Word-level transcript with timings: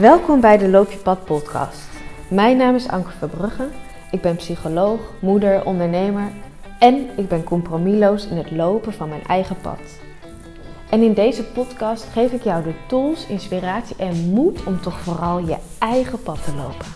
Welkom 0.00 0.40
bij 0.40 0.58
de 0.58 0.68
Loop 0.68 0.90
je 0.90 0.96
Pad 0.96 1.24
podcast. 1.24 1.88
Mijn 2.28 2.56
naam 2.56 2.74
is 2.74 2.88
Anke 2.88 3.10
Verbrugge. 3.10 3.68
Ik 4.10 4.20
ben 4.20 4.36
psycholoog, 4.36 5.00
moeder, 5.20 5.64
ondernemer 5.64 6.32
en 6.78 7.08
ik 7.16 7.28
ben 7.28 7.44
compromisloos 7.44 8.26
in 8.26 8.36
het 8.36 8.50
lopen 8.50 8.92
van 8.92 9.08
mijn 9.08 9.24
eigen 9.26 9.56
pad. 9.62 9.78
En 10.90 11.02
in 11.02 11.14
deze 11.14 11.44
podcast 11.44 12.04
geef 12.04 12.32
ik 12.32 12.42
jou 12.42 12.62
de 12.62 12.72
tools, 12.88 13.26
inspiratie 13.26 13.96
en 13.96 14.30
moed 14.30 14.64
om 14.64 14.80
toch 14.80 15.00
vooral 15.00 15.38
je 15.38 15.56
eigen 15.78 16.22
pad 16.22 16.44
te 16.44 16.54
lopen. 16.54 16.86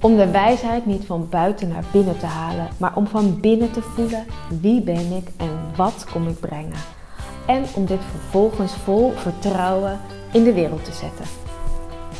Om 0.00 0.16
de 0.16 0.30
wijsheid 0.30 0.86
niet 0.86 1.04
van 1.04 1.28
buiten 1.30 1.68
naar 1.68 1.84
binnen 1.92 2.18
te 2.18 2.26
halen, 2.26 2.68
maar 2.78 2.96
om 2.96 3.06
van 3.06 3.40
binnen 3.40 3.70
te 3.70 3.82
voelen 3.82 4.26
wie 4.60 4.80
ben 4.82 5.12
ik 5.12 5.28
en 5.36 5.50
wat 5.76 6.06
kom 6.12 6.28
ik 6.28 6.40
brengen. 6.40 6.78
En 7.46 7.64
om 7.74 7.86
dit 7.86 8.00
vervolgens 8.10 8.72
vol 8.72 9.10
vertrouwen 9.10 10.00
in 10.32 10.44
de 10.44 10.52
wereld 10.52 10.84
te 10.84 10.92
zetten. 10.92 11.47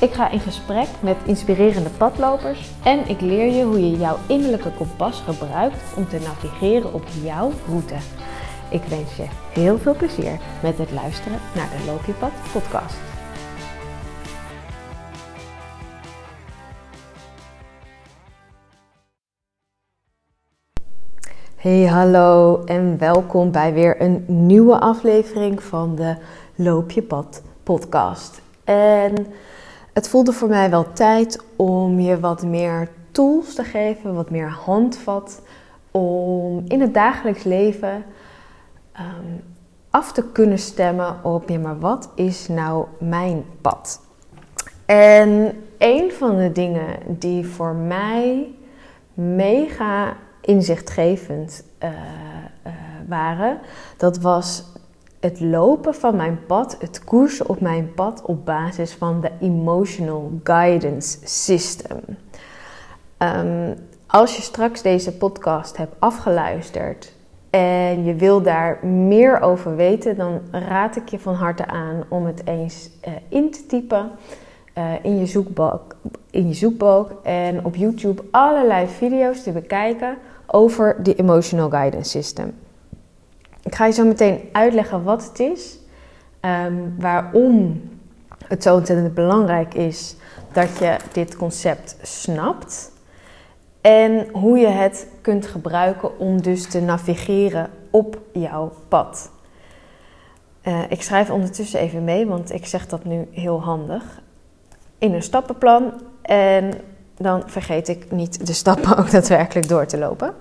Ik 0.00 0.12
ga 0.12 0.30
in 0.30 0.40
gesprek 0.40 0.88
met 1.00 1.16
inspirerende 1.24 1.90
padlopers 1.90 2.70
en 2.84 3.08
ik 3.08 3.20
leer 3.20 3.52
je 3.52 3.64
hoe 3.64 3.90
je 3.90 3.96
jouw 3.96 4.16
innerlijke 4.28 4.70
kompas 4.70 5.20
gebruikt 5.20 5.96
om 5.96 6.08
te 6.08 6.18
navigeren 6.18 6.92
op 6.92 7.02
jouw 7.22 7.52
route. 7.68 7.94
Ik 8.70 8.82
wens 8.82 9.16
je 9.16 9.24
heel 9.52 9.78
veel 9.78 9.94
plezier 9.94 10.40
met 10.62 10.78
het 10.78 10.90
luisteren 10.90 11.38
naar 11.54 11.68
de 11.70 11.84
Loop 11.86 12.04
je 12.04 12.12
Pad 12.12 12.30
podcast. 12.52 12.96
Hey, 21.56 21.86
hallo 21.86 22.62
en 22.64 22.98
welkom 22.98 23.50
bij 23.50 23.72
weer 23.72 24.02
een 24.02 24.24
nieuwe 24.26 24.78
aflevering 24.78 25.62
van 25.62 25.94
de 25.94 26.16
Loop 26.54 26.90
je 26.90 27.02
Pad 27.02 27.42
podcast. 27.62 28.42
En 28.64 29.26
het 29.98 30.08
voelde 30.08 30.32
voor 30.32 30.48
mij 30.48 30.70
wel 30.70 30.92
tijd 30.92 31.44
om 31.56 32.00
je 32.00 32.20
wat 32.20 32.42
meer 32.42 32.88
tools 33.10 33.54
te 33.54 33.64
geven, 33.64 34.14
wat 34.14 34.30
meer 34.30 34.48
handvat 34.48 35.42
om 35.90 36.64
in 36.68 36.80
het 36.80 36.94
dagelijks 36.94 37.42
leven 37.42 38.04
ehm, 38.92 39.36
af 39.90 40.12
te 40.12 40.24
kunnen 40.32 40.58
stemmen 40.58 41.24
op, 41.24 41.48
ja, 41.48 41.58
maar 41.58 41.78
wat 41.78 42.10
is 42.14 42.48
nou 42.48 42.86
mijn 42.98 43.44
pad? 43.60 44.00
En 44.86 45.62
een 45.78 46.12
van 46.12 46.36
de 46.36 46.52
dingen 46.52 46.96
die 47.06 47.46
voor 47.46 47.74
mij 47.74 48.54
mega 49.14 50.16
inzichtgevend 50.40 51.64
uh, 51.82 51.88
uh, 51.88 52.72
waren, 53.08 53.58
dat 53.96 54.18
was 54.18 54.64
het 55.20 55.40
lopen 55.40 55.94
van 55.94 56.16
mijn 56.16 56.38
pad, 56.46 56.76
het 56.78 57.04
koersen 57.04 57.48
op 57.48 57.60
mijn 57.60 57.94
pad 57.94 58.22
op 58.22 58.44
basis 58.44 58.94
van 58.94 59.20
de 59.20 59.30
Emotional 59.40 60.32
Guidance 60.42 61.18
System. 61.24 62.00
Um, 63.18 63.74
als 64.06 64.36
je 64.36 64.42
straks 64.42 64.82
deze 64.82 65.16
podcast 65.16 65.76
hebt 65.76 65.94
afgeluisterd 65.98 67.12
en 67.50 68.04
je 68.04 68.14
wil 68.14 68.42
daar 68.42 68.86
meer 68.86 69.40
over 69.40 69.76
weten, 69.76 70.16
dan 70.16 70.40
raad 70.50 70.96
ik 70.96 71.08
je 71.08 71.18
van 71.18 71.34
harte 71.34 71.66
aan 71.66 72.04
om 72.08 72.26
het 72.26 72.46
eens 72.46 72.90
uh, 73.08 73.12
in 73.28 73.50
te 73.50 73.66
typen 73.66 74.10
uh, 74.78 74.92
in, 75.02 75.18
je 75.18 75.26
zoekbalk, 75.26 75.96
in 76.30 76.48
je 76.48 76.54
zoekbalk 76.54 77.12
en 77.22 77.64
op 77.64 77.76
YouTube 77.76 78.22
allerlei 78.30 78.86
video's 78.86 79.42
te 79.42 79.52
bekijken 79.52 80.16
over 80.46 81.02
de 81.02 81.14
Emotional 81.14 81.70
Guidance 81.70 82.10
System. 82.10 82.52
Ga 83.78 83.86
je 83.86 83.92
zo 83.92 84.04
meteen 84.04 84.48
uitleggen 84.52 85.02
wat 85.02 85.24
het 85.24 85.40
is, 85.40 85.78
um, 86.40 86.94
waarom 86.98 87.82
het 88.46 88.62
zo 88.62 88.74
ontzettend 88.74 89.14
belangrijk 89.14 89.74
is 89.74 90.16
dat 90.52 90.78
je 90.78 90.96
dit 91.12 91.36
concept 91.36 91.96
snapt 92.02 92.92
en 93.80 94.28
hoe 94.32 94.58
je 94.58 94.66
het 94.66 95.06
kunt 95.20 95.46
gebruiken 95.46 96.18
om 96.18 96.42
dus 96.42 96.66
te 96.66 96.80
navigeren 96.80 97.70
op 97.90 98.20
jouw 98.32 98.72
pad. 98.88 99.30
Uh, 100.62 100.78
ik 100.88 101.02
schrijf 101.02 101.30
ondertussen 101.30 101.80
even 101.80 102.04
mee, 102.04 102.26
want 102.26 102.52
ik 102.52 102.66
zeg 102.66 102.86
dat 102.86 103.04
nu 103.04 103.28
heel 103.30 103.62
handig. 103.62 104.20
In 104.98 105.14
een 105.14 105.22
stappenplan 105.22 105.92
en 106.22 106.72
dan 107.16 107.42
vergeet 107.46 107.88
ik 107.88 108.10
niet 108.10 108.46
de 108.46 108.52
stappen 108.52 108.96
ook 108.96 109.10
daadwerkelijk 109.10 109.68
door 109.68 109.86
te 109.86 109.98
lopen. 109.98 110.34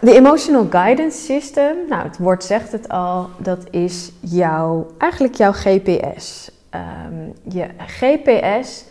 De 0.00 0.12
Emotional 0.12 0.66
Guidance 0.70 1.18
System, 1.18 1.76
nou 1.88 2.02
het 2.02 2.18
woord 2.18 2.44
zegt 2.44 2.72
het 2.72 2.88
al, 2.88 3.28
dat 3.38 3.58
is 3.70 4.12
jouw, 4.20 4.86
eigenlijk 4.98 5.34
jouw 5.34 5.52
GPS. 5.52 6.50
Um, 6.70 7.32
je 7.42 7.66
GPS 7.78 8.84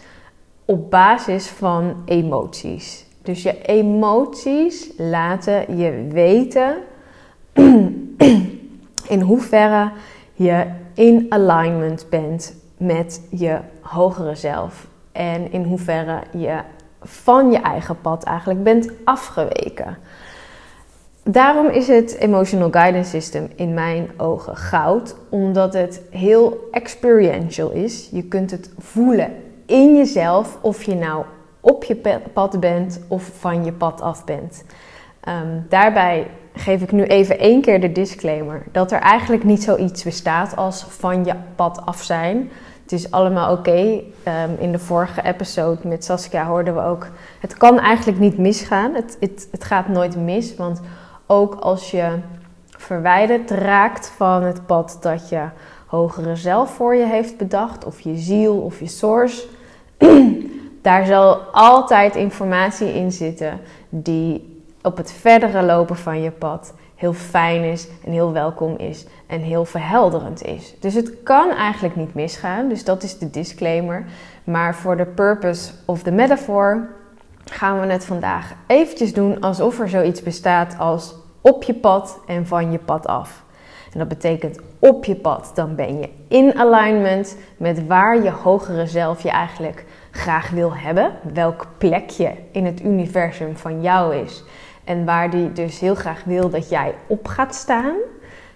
op 0.66 0.92
basis 0.92 1.48
van 1.48 2.02
emoties. 2.06 3.06
Dus 3.22 3.44
je 3.44 3.62
emoties 3.62 4.92
laten 4.98 5.78
je 5.78 6.08
weten 6.10 6.76
in 9.16 9.22
hoeverre 9.22 9.92
je 10.34 10.66
in 10.94 11.26
alignment 11.30 12.06
bent 12.10 12.56
met 12.78 13.22
je 13.30 13.60
hogere 13.82 14.36
zelf. 14.36 14.88
En 15.12 15.52
in 15.52 15.64
hoeverre 15.64 16.20
je 16.38 16.60
van 17.02 17.52
je 17.52 17.58
eigen 17.58 18.02
pad 18.02 18.24
eigenlijk 18.24 18.64
bent 18.64 18.92
afgeweken. 19.04 19.98
Daarom 21.26 21.68
is 21.68 21.88
het 21.88 22.16
Emotional 22.16 22.72
Guidance 22.72 23.10
System 23.10 23.50
in 23.56 23.74
mijn 23.74 24.10
ogen 24.18 24.58
goud, 24.58 25.16
omdat 25.30 25.74
het 25.74 26.02
heel 26.10 26.68
experiential 26.72 27.72
is. 27.72 28.10
Je 28.12 28.24
kunt 28.24 28.52
het 28.52 28.72
voelen 28.78 29.34
in 29.66 29.96
jezelf 29.96 30.58
of 30.62 30.84
je 30.84 30.96
nou 30.96 31.26
op 31.60 31.84
je 31.84 32.20
pad 32.34 32.60
bent 32.60 33.00
of 33.08 33.32
van 33.40 33.66
je 33.66 33.72
pad 33.72 34.02
af 34.02 34.26
bent. 34.26 34.64
Um, 35.30 35.66
daarbij 35.70 36.28
geef 36.54 36.82
ik 36.82 36.92
nu 36.92 37.04
even 37.04 37.40
één 37.40 37.62
keer 37.62 37.82
de 37.82 37.92
disclaimer 37.92 38.64
dat 38.72 38.92
er 38.92 39.00
eigenlijk 39.00 39.44
niet 39.44 39.64
zoiets 39.64 40.04
bestaat 40.04 40.56
als 40.56 40.86
van 40.90 41.26
je 41.26 41.34
pad 41.56 41.86
af 41.86 42.02
zijn. 42.02 42.50
Het 42.82 42.92
is 42.92 43.12
allemaal 43.12 43.52
oké. 43.52 43.80
Um, 43.80 44.56
in 44.60 44.72
de 44.72 44.80
vorige 44.80 45.24
episode 45.24 45.88
met 45.88 46.06
Saskia 46.06 46.46
hoorden 46.46 46.76
we 46.76 46.82
ook: 46.82 47.08
het 47.40 47.54
kan 47.54 47.80
eigenlijk 47.80 48.20
niet 48.20 48.38
misgaan. 48.38 48.94
Het, 48.94 49.18
het, 49.20 49.48
het 49.52 49.64
gaat 49.64 49.88
nooit 49.88 50.16
mis, 50.16 50.56
want 50.56 50.82
ook 51.34 51.56
als 51.56 51.92
je 51.92 52.20
verwijderd 52.78 53.52
raakt 53.52 54.08
van 54.08 54.44
het 54.44 54.66
pad 54.66 54.98
dat 55.02 55.30
je 55.30 55.46
hogere 55.86 56.36
zelf 56.36 56.74
voor 56.74 56.96
je 56.96 57.06
heeft 57.06 57.38
bedacht, 57.38 57.86
of 57.86 58.00
je 58.00 58.16
ziel 58.16 58.58
of 58.58 58.80
je 58.80 58.88
source, 58.88 59.48
daar 60.82 61.06
zal 61.06 61.36
altijd 61.52 62.16
informatie 62.16 62.94
in 62.94 63.12
zitten 63.12 63.60
die 63.90 64.62
op 64.82 64.98
het 64.98 65.12
verdere 65.12 65.62
lopen 65.62 65.96
van 65.96 66.22
je 66.22 66.32
pad 66.32 66.74
heel 66.96 67.14
fijn 67.14 67.64
is 67.64 67.88
en 68.06 68.12
heel 68.12 68.32
welkom 68.32 68.78
is 68.78 69.06
en 69.28 69.40
heel 69.40 69.66
verhelderend 69.66 70.46
is. 70.46 70.76
Dus 70.80 70.94
het 70.94 71.24
kan 71.24 71.50
eigenlijk 71.50 71.96
niet 71.96 72.14
misgaan, 72.14 72.70
dus 72.70 72.84
dat 72.84 73.04
is 73.04 73.18
de 73.18 73.30
disclaimer. 73.30 74.06
Maar 74.44 74.76
voor 74.76 74.98
de 74.98 75.06
purpose 75.06 75.72
of 75.86 76.04
the 76.04 76.12
metaphor 76.12 76.88
gaan 77.46 77.80
we 77.80 77.86
het 77.86 78.06
vandaag 78.06 78.54
eventjes 78.68 79.14
doen 79.14 79.40
alsof 79.40 79.80
er 79.80 79.90
zoiets 79.90 80.22
bestaat 80.22 80.76
als 80.80 81.16
op 81.44 81.64
je 81.64 81.74
pad 81.74 82.20
en 82.28 82.48
van 82.48 82.72
je 82.72 82.78
pad 82.78 83.08
af. 83.08 83.44
En 83.94 84.00
dat 84.00 84.08
betekent 84.08 84.60
op 84.80 85.06
je 85.06 85.16
pad, 85.16 85.52
dan 85.56 85.76
ben 85.76 86.00
je 86.00 86.10
in 86.28 86.60
alignment 86.60 87.38
met 87.58 87.88
waar 87.88 88.24
je 88.24 88.32
hogere 88.32 88.88
zelf 88.88 89.24
je 89.24 89.30
eigenlijk 89.30 89.86
graag 90.12 90.50
wil 90.50 90.76
hebben. 90.76 91.12
Welk 91.34 91.68
plekje 91.78 92.32
in 92.52 92.66
het 92.66 92.84
universum 92.84 93.58
van 93.58 93.82
jou 93.82 94.16
is. 94.16 94.44
En 94.84 95.06
waar 95.06 95.30
die 95.30 95.52
dus 95.52 95.80
heel 95.80 95.96
graag 95.96 96.24
wil 96.24 96.50
dat 96.50 96.70
jij 96.70 96.96
op 97.08 97.28
gaat 97.28 97.56
staan. 97.56 97.96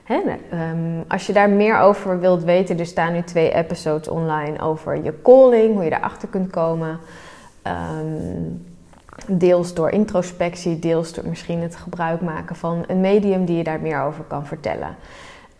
He, 0.04 0.22
um, 0.54 1.04
als 1.08 1.28
je 1.28 1.34
daar 1.34 1.50
meer 1.50 1.80
over 1.80 2.20
wilt 2.20 2.44
weten, 2.44 2.80
er 2.80 2.86
staan 2.86 3.14
nu 3.14 3.24
twee 3.24 3.54
episodes 3.54 4.08
online 4.08 4.60
over 4.60 5.04
je 5.04 5.22
calling, 5.24 5.74
hoe 5.74 5.84
je 5.84 5.90
daarachter 5.90 6.28
kunt 6.28 6.52
komen. 6.52 7.00
Um, 7.64 8.66
Deels 9.28 9.74
door 9.74 9.90
introspectie, 9.90 10.80
deels 10.80 11.14
door 11.14 11.28
misschien 11.28 11.62
het 11.62 11.76
gebruik 11.76 12.22
maken 12.22 12.56
van 12.56 12.84
een 12.88 13.02
medium 13.02 13.46
die 13.46 13.58
je 13.58 13.64
daar 13.64 13.82
meer 13.82 14.02
over 14.02 14.24
kan 14.24 14.46
vertellen. 14.46 14.96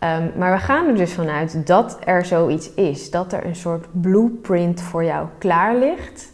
Um, 0.00 0.32
maar 0.36 0.52
we 0.52 0.58
gaan 0.58 0.86
er 0.86 0.96
dus 0.96 1.12
vanuit 1.12 1.66
dat 1.66 1.98
er 2.04 2.24
zoiets 2.24 2.74
is, 2.74 3.10
dat 3.10 3.32
er 3.32 3.46
een 3.46 3.56
soort 3.56 3.86
blueprint 3.90 4.80
voor 4.80 5.04
jou 5.04 5.26
klaar 5.38 5.76
ligt. 5.76 6.32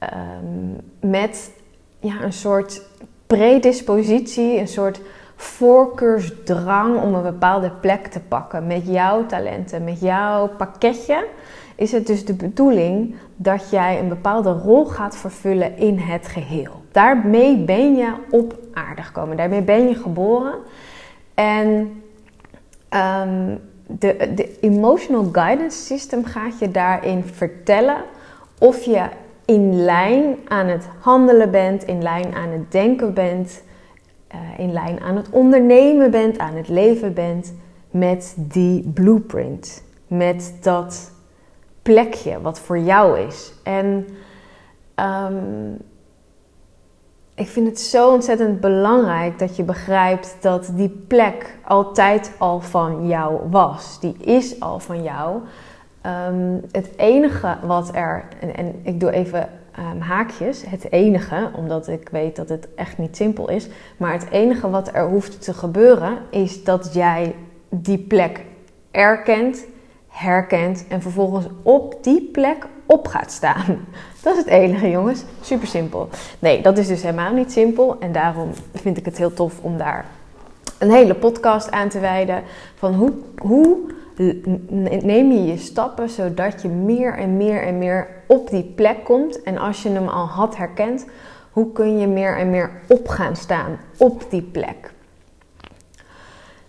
Um, 0.00 0.76
met 1.10 1.50
ja, 2.00 2.22
een 2.22 2.32
soort 2.32 2.82
predispositie, 3.26 4.58
een 4.58 4.68
soort 4.68 5.00
voorkeursdrang 5.36 7.02
om 7.02 7.14
een 7.14 7.22
bepaalde 7.22 7.70
plek 7.70 8.06
te 8.06 8.20
pakken 8.20 8.66
met 8.66 8.86
jouw 8.86 9.26
talenten, 9.26 9.84
met 9.84 10.00
jouw 10.00 10.48
pakketje 10.48 11.26
is 11.76 11.92
het 11.92 12.06
dus 12.06 12.24
de 12.24 12.34
bedoeling 12.34 13.14
dat 13.36 13.70
jij 13.70 13.98
een 13.98 14.08
bepaalde 14.08 14.52
rol 14.52 14.84
gaat 14.84 15.16
vervullen 15.16 15.76
in 15.76 15.98
het 15.98 16.26
geheel. 16.26 16.72
Daarmee 16.92 17.64
ben 17.64 17.96
je 17.96 18.12
op 18.30 18.58
aarde 18.72 19.02
gekomen, 19.02 19.36
daarmee 19.36 19.62
ben 19.62 19.88
je 19.88 19.94
geboren. 19.94 20.54
En 21.34 21.68
um, 22.90 23.60
de, 23.86 24.32
de 24.34 24.58
emotional 24.60 25.28
guidance 25.32 25.84
system 25.84 26.24
gaat 26.24 26.58
je 26.58 26.70
daarin 26.70 27.24
vertellen 27.24 27.96
of 28.58 28.82
je 28.82 29.04
in 29.44 29.84
lijn 29.84 30.36
aan 30.48 30.66
het 30.66 30.88
handelen 31.00 31.50
bent, 31.50 31.84
in 31.84 32.02
lijn 32.02 32.34
aan 32.34 32.48
het 32.48 32.72
denken 32.72 33.14
bent, 33.14 33.62
uh, 34.34 34.58
in 34.58 34.72
lijn 34.72 35.00
aan 35.00 35.16
het 35.16 35.30
ondernemen 35.30 36.10
bent, 36.10 36.38
aan 36.38 36.54
het 36.54 36.68
leven 36.68 37.14
bent 37.14 37.54
met 37.90 38.34
die 38.36 38.88
blueprint, 38.88 39.82
met 40.06 40.54
dat 40.60 41.12
plekje 41.86 42.40
wat 42.40 42.58
voor 42.58 42.78
jou 42.78 43.18
is. 43.18 43.52
En 43.62 44.06
um, 44.96 45.78
ik 47.34 47.48
vind 47.48 47.66
het 47.66 47.80
zo 47.80 48.12
ontzettend 48.12 48.60
belangrijk 48.60 49.38
dat 49.38 49.56
je 49.56 49.62
begrijpt 49.62 50.36
dat 50.40 50.70
die 50.74 50.88
plek 50.88 51.58
altijd 51.64 52.32
al 52.38 52.60
van 52.60 53.06
jou 53.06 53.40
was. 53.50 54.00
Die 54.00 54.16
is 54.16 54.60
al 54.60 54.78
van 54.78 55.02
jou. 55.02 55.40
Um, 56.30 56.62
het 56.72 56.90
enige 56.96 57.56
wat 57.62 57.90
er, 57.94 58.24
en, 58.40 58.56
en 58.56 58.80
ik 58.82 59.00
doe 59.00 59.10
even 59.10 59.48
um, 59.78 60.00
haakjes, 60.00 60.64
het 60.66 60.92
enige, 60.92 61.50
omdat 61.56 61.88
ik 61.88 62.08
weet 62.08 62.36
dat 62.36 62.48
het 62.48 62.68
echt 62.74 62.98
niet 62.98 63.16
simpel 63.16 63.50
is, 63.50 63.68
maar 63.96 64.12
het 64.12 64.30
enige 64.30 64.70
wat 64.70 64.90
er 64.92 65.08
hoeft 65.08 65.42
te 65.42 65.54
gebeuren 65.54 66.18
is 66.30 66.64
dat 66.64 66.94
jij 66.94 67.34
die 67.68 67.98
plek 67.98 68.44
erkent, 68.90 69.66
herkent 70.16 70.84
en 70.88 71.02
vervolgens 71.02 71.46
op 71.62 71.98
die 72.00 72.28
plek 72.32 72.66
op 72.86 73.08
gaat 73.08 73.32
staan. 73.32 73.78
Dat 74.22 74.32
is 74.32 74.38
het 74.38 74.48
enige, 74.48 74.90
jongens. 74.90 75.24
Super 75.40 75.66
simpel. 75.66 76.08
Nee, 76.38 76.62
dat 76.62 76.78
is 76.78 76.86
dus 76.86 77.02
helemaal 77.02 77.32
niet 77.32 77.52
simpel. 77.52 77.96
En 78.00 78.12
daarom 78.12 78.50
vind 78.74 78.96
ik 78.96 79.04
het 79.04 79.18
heel 79.18 79.34
tof 79.34 79.54
om 79.60 79.78
daar 79.78 80.04
een 80.78 80.90
hele 80.90 81.14
podcast 81.14 81.70
aan 81.70 81.88
te 81.88 82.00
wijden. 82.00 82.42
Van 82.74 82.94
hoe, 82.94 83.12
hoe 83.36 83.78
neem 85.02 85.32
je 85.32 85.44
je 85.44 85.56
stappen 85.56 86.08
zodat 86.08 86.62
je 86.62 86.68
meer 86.68 87.14
en 87.14 87.36
meer 87.36 87.62
en 87.62 87.78
meer 87.78 88.08
op 88.26 88.50
die 88.50 88.72
plek 88.74 89.04
komt. 89.04 89.42
En 89.42 89.58
als 89.58 89.82
je 89.82 89.88
hem 89.88 90.08
al 90.08 90.26
had 90.26 90.56
herkend, 90.56 91.06
hoe 91.50 91.72
kun 91.72 91.98
je 91.98 92.06
meer 92.06 92.36
en 92.36 92.50
meer 92.50 92.70
op 92.88 93.08
gaan 93.08 93.36
staan 93.36 93.78
op 93.98 94.26
die 94.30 94.42
plek? 94.42 94.94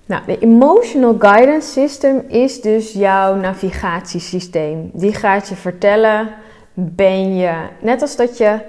Nou, 0.07 0.21
de 0.25 0.39
Emotional 0.39 1.15
Guidance 1.19 1.71
System 1.71 2.24
is 2.27 2.62
dus 2.62 2.94
jouw 2.94 3.36
navigatiesysteem. 3.36 4.89
Die 4.94 5.13
gaat 5.13 5.48
je 5.48 5.56
vertellen, 5.56 6.30
ben 6.74 7.36
je, 7.36 7.54
net 7.81 8.01
als 8.01 8.15
dat 8.15 8.38
je 8.38 8.59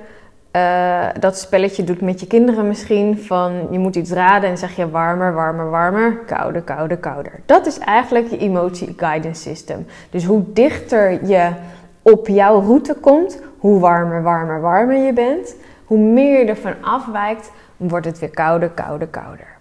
uh, 0.52 1.06
dat 1.20 1.38
spelletje 1.38 1.85
doet 1.85 2.00
met 2.00 2.20
je 2.20 2.26
kinderen 2.26 2.69
misschien, 2.69 3.19
van 3.19 3.67
je 3.70 3.79
moet 3.79 3.96
iets 3.96 4.11
raden 4.11 4.50
en 4.50 4.58
zeg 4.58 4.76
je 4.76 4.90
warmer, 4.90 5.35
warmer, 5.35 5.70
warmer, 5.70 6.17
kouder, 6.26 6.62
kouder, 6.62 6.96
kouder. 6.96 7.32
Dat 7.46 7.67
is 7.67 7.79
eigenlijk 7.79 8.31
je 8.31 8.38
Emotie 8.38 8.94
Guidance 8.96 9.43
System. 9.43 9.87
Dus 10.11 10.25
hoe 10.25 10.43
dichter 10.52 11.26
je 11.26 11.50
op 12.02 12.29
jouw 12.29 12.61
route 12.61 12.94
komt, 12.94 13.43
hoe 13.58 13.81
warmer, 13.81 14.23
warmer, 14.23 14.61
warmer 14.61 14.96
je 14.96 15.12
bent, 15.12 15.55
hoe 15.85 15.99
meer 15.99 16.38
je 16.38 16.44
ervan 16.44 16.75
afwijkt, 16.81 17.50
wordt 17.76 18.06
het 18.06 18.19
weer 18.19 18.31
kouder, 18.31 18.69
kouder, 18.69 19.08
kouder. 19.08 19.57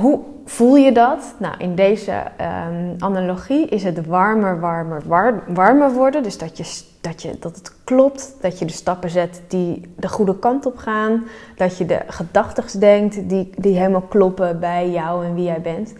Hoe 0.00 0.20
voel 0.44 0.76
je 0.76 0.92
dat? 0.92 1.34
Nou, 1.38 1.54
in 1.58 1.74
deze 1.74 2.22
um, 2.40 2.94
analogie 2.98 3.66
is 3.66 3.82
het 3.82 4.06
warmer, 4.06 4.60
warmer, 4.60 5.02
warmer 5.46 5.92
worden. 5.92 6.22
Dus 6.22 6.38
dat, 6.38 6.56
je, 6.56 6.82
dat, 7.00 7.22
je, 7.22 7.36
dat 7.38 7.56
het 7.56 7.72
klopt, 7.84 8.36
dat 8.40 8.58
je 8.58 8.64
de 8.64 8.72
stappen 8.72 9.10
zet 9.10 9.42
die 9.48 9.94
de 9.96 10.08
goede 10.08 10.38
kant 10.38 10.66
op 10.66 10.76
gaan. 10.76 11.24
Dat 11.56 11.78
je 11.78 11.86
de 11.86 12.00
gedachten 12.06 12.80
denkt 12.80 13.28
die, 13.28 13.50
die 13.56 13.76
helemaal 13.76 14.00
kloppen 14.08 14.60
bij 14.60 14.90
jou 14.90 15.24
en 15.24 15.34
wie 15.34 15.44
jij 15.44 15.60
bent. 15.60 15.94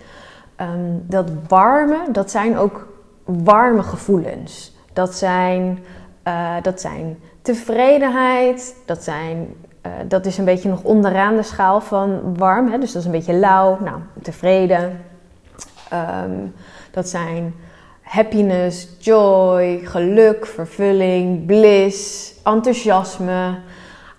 Um, 0.61 1.05
dat 1.09 1.31
warme, 1.49 1.99
dat 2.13 2.31
zijn 2.31 2.57
ook 2.59 2.89
warme 3.25 3.83
gevoelens. 3.83 4.77
Dat 4.93 5.15
zijn, 5.15 5.79
uh, 6.25 6.55
dat 6.63 6.81
zijn 6.81 7.19
tevredenheid, 7.43 8.77
dat 8.87 9.03
zijn 9.03 9.55
uh, 9.87 9.93
dat 10.09 10.27
is 10.27 10.39
een 10.39 10.45
beetje 10.45 10.69
nog 10.69 10.83
onderaan 10.83 11.37
de 11.37 11.43
schaal 11.43 11.81
van 11.81 12.37
warm. 12.37 12.71
Hè? 12.71 12.79
Dus 12.79 12.93
dat 12.93 13.01
is 13.01 13.07
een 13.07 13.15
beetje 13.15 13.35
lauw, 13.35 13.79
nou, 13.81 13.99
tevreden. 14.23 15.05
Um, 15.93 16.55
dat 16.91 17.09
zijn 17.09 17.55
happiness, 18.01 18.89
joy, 18.99 19.81
geluk, 19.85 20.47
vervulling, 20.47 21.47
bliss, 21.47 22.33
enthousiasme. 22.45 23.59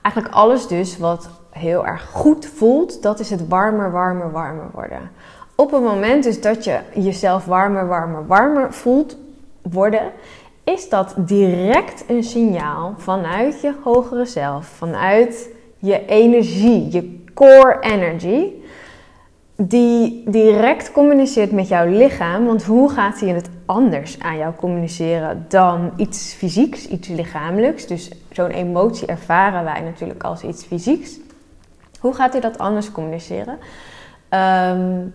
Eigenlijk 0.02 0.36
alles 0.36 0.68
dus 0.68 0.98
wat 0.98 1.30
heel 1.50 1.86
erg 1.86 2.10
goed 2.12 2.46
voelt, 2.46 3.02
dat 3.02 3.19
is 3.19 3.30
het 3.30 3.48
warmer, 3.48 3.92
warmer, 3.92 4.31
warmer 4.31 4.69
worden. 4.74 5.12
Op 5.56 5.72
het 5.72 5.81
moment 5.81 6.24
dus 6.24 6.42
dat 6.42 6.64
je 6.64 6.80
jezelf 6.94 7.46
warmer, 7.46 7.88
warmer, 7.88 8.28
warmer 8.28 8.74
voelt 8.74 9.18
worden, 9.62 10.12
is 10.64 10.90
dat 10.90 11.14
direct 11.18 12.04
een 12.08 12.24
signaal 12.24 12.94
vanuit 12.98 13.62
je 13.62 13.74
hogere 13.84 14.25
zelf, 14.25 14.66
vanuit 14.66 15.50
je 15.80 16.06
energie, 16.06 16.92
je 16.92 17.24
core 17.34 17.78
energy, 17.80 18.52
die 19.56 20.24
direct 20.30 20.92
communiceert 20.92 21.52
met 21.52 21.68
jouw 21.68 21.88
lichaam. 21.88 22.46
Want 22.46 22.64
hoe 22.64 22.90
gaat 22.90 23.20
hij 23.20 23.30
het 23.30 23.50
anders 23.66 24.20
aan 24.20 24.38
jou 24.38 24.56
communiceren 24.56 25.46
dan 25.48 25.92
iets 25.96 26.34
fysieks, 26.34 26.88
iets 26.88 27.08
lichamelijks? 27.08 27.88
Dus 27.88 28.12
zo'n 28.32 28.50
emotie 28.50 29.08
ervaren 29.08 29.64
wij 29.64 29.82
natuurlijk 29.82 30.24
als 30.24 30.44
iets 30.44 30.64
fysieks. 30.64 31.20
Hoe 32.00 32.14
gaat 32.14 32.32
hij 32.32 32.42
dat 32.42 32.58
anders 32.58 32.92
communiceren? 32.92 33.58
Um, 34.30 35.14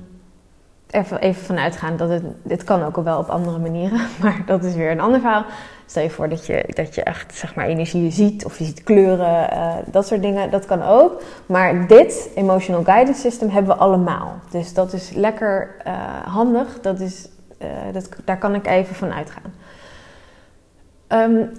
even, 0.91 1.35
vanuitgaan 1.35 1.97
dat 1.97 2.09
het, 2.09 2.23
dit 2.43 2.64
kan 2.64 2.82
ook 2.82 2.97
wel 2.97 3.19
op 3.19 3.29
andere 3.29 3.59
manieren, 3.59 4.00
maar 4.23 4.43
dat 4.47 4.64
is 4.64 4.75
weer 4.75 4.91
een 4.91 5.00
ander 5.00 5.20
verhaal. 5.20 5.44
Stel 5.92 6.02
je 6.02 6.10
voor 6.10 6.28
dat 6.28 6.46
je, 6.46 6.64
dat 6.66 6.94
je 6.94 7.02
echt 7.02 7.34
zeg 7.34 7.54
maar, 7.54 7.66
energie 7.66 8.10
ziet 8.10 8.44
of 8.44 8.58
je 8.58 8.64
ziet 8.64 8.82
kleuren, 8.82 9.48
uh, 9.52 9.74
dat 9.86 10.06
soort 10.06 10.22
dingen. 10.22 10.50
Dat 10.50 10.64
kan 10.64 10.82
ook. 10.82 11.22
Maar 11.46 11.86
dit 11.86 12.30
Emotional 12.34 12.84
Guidance 12.84 13.20
System 13.20 13.48
hebben 13.48 13.76
we 13.76 13.80
allemaal. 13.82 14.34
Dus 14.50 14.74
dat 14.74 14.92
is 14.92 15.10
lekker 15.14 15.76
uh, 15.86 15.92
handig. 16.24 16.80
Dat 16.80 17.00
is, 17.00 17.28
uh, 17.62 17.68
dat, 17.92 18.08
daar 18.24 18.38
kan 18.38 18.54
ik 18.54 18.66
even 18.66 18.94
van 18.94 19.12
uitgaan. 19.12 19.52
Um, 21.08 21.50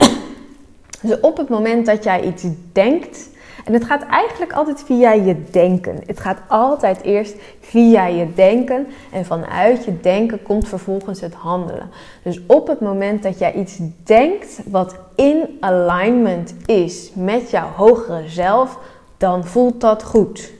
dus 1.02 1.20
op 1.20 1.36
het 1.36 1.48
moment 1.48 1.86
dat 1.86 2.04
jij 2.04 2.22
iets 2.22 2.44
denkt, 2.72 3.28
en 3.66 3.72
het 3.72 3.84
gaat 3.84 4.02
eigenlijk 4.02 4.52
altijd 4.52 4.82
via 4.82 5.12
je 5.12 5.44
denken. 5.50 5.98
Het 6.06 6.20
gaat 6.20 6.38
altijd 6.48 7.02
eerst 7.02 7.34
via 7.60 8.06
je 8.06 8.34
denken. 8.34 8.86
En 9.12 9.24
vanuit 9.24 9.84
je 9.84 10.00
denken 10.00 10.42
komt 10.42 10.68
vervolgens 10.68 11.20
het 11.20 11.34
handelen. 11.34 11.90
Dus 12.22 12.40
op 12.46 12.66
het 12.66 12.80
moment 12.80 13.22
dat 13.22 13.38
jij 13.38 13.54
iets 13.54 13.78
denkt 14.04 14.60
wat 14.70 14.96
in 15.14 15.56
alignment 15.60 16.54
is 16.66 17.10
met 17.14 17.50
jouw 17.50 17.68
hogere 17.68 18.28
zelf, 18.28 18.78
dan 19.16 19.44
voelt 19.44 19.80
dat 19.80 20.02
goed. 20.02 20.52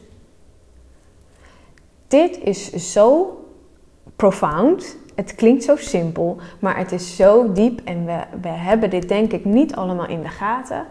Dit 2.09 2.39
is 2.43 2.93
zo 2.93 3.39
profound. 4.17 4.97
Het 5.15 5.35
klinkt 5.35 5.65
zo 5.65 5.77
simpel, 5.77 6.37
maar 6.59 6.77
het 6.77 6.93
is 6.93 7.17
zo 7.17 7.53
diep 7.53 7.81
en 7.85 8.05
we, 8.05 8.19
we 8.41 8.49
hebben 8.49 8.91
dit 8.91 9.09
denk 9.09 9.33
ik 9.33 9.45
niet 9.45 9.75
allemaal 9.75 10.09
in 10.09 10.23
de 10.23 10.29
gaten 10.29 10.87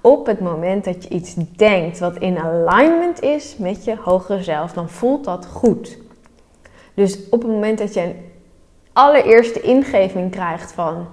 op 0.00 0.26
het 0.26 0.40
moment 0.40 0.84
dat 0.84 1.02
je 1.02 1.08
iets 1.08 1.34
denkt 1.34 1.98
wat 1.98 2.16
in 2.16 2.38
alignment 2.38 3.20
is 3.20 3.56
met 3.56 3.84
je 3.84 3.96
hogere 3.96 4.42
zelf, 4.42 4.72
dan 4.72 4.88
voelt 4.88 5.24
dat 5.24 5.46
goed. 5.46 5.98
Dus 6.94 7.28
op 7.30 7.42
het 7.42 7.50
moment 7.50 7.78
dat 7.78 7.94
je 7.94 8.00
een 8.00 8.16
allereerste 8.92 9.60
ingeving 9.60 10.30
krijgt 10.30 10.72
van. 10.72 11.06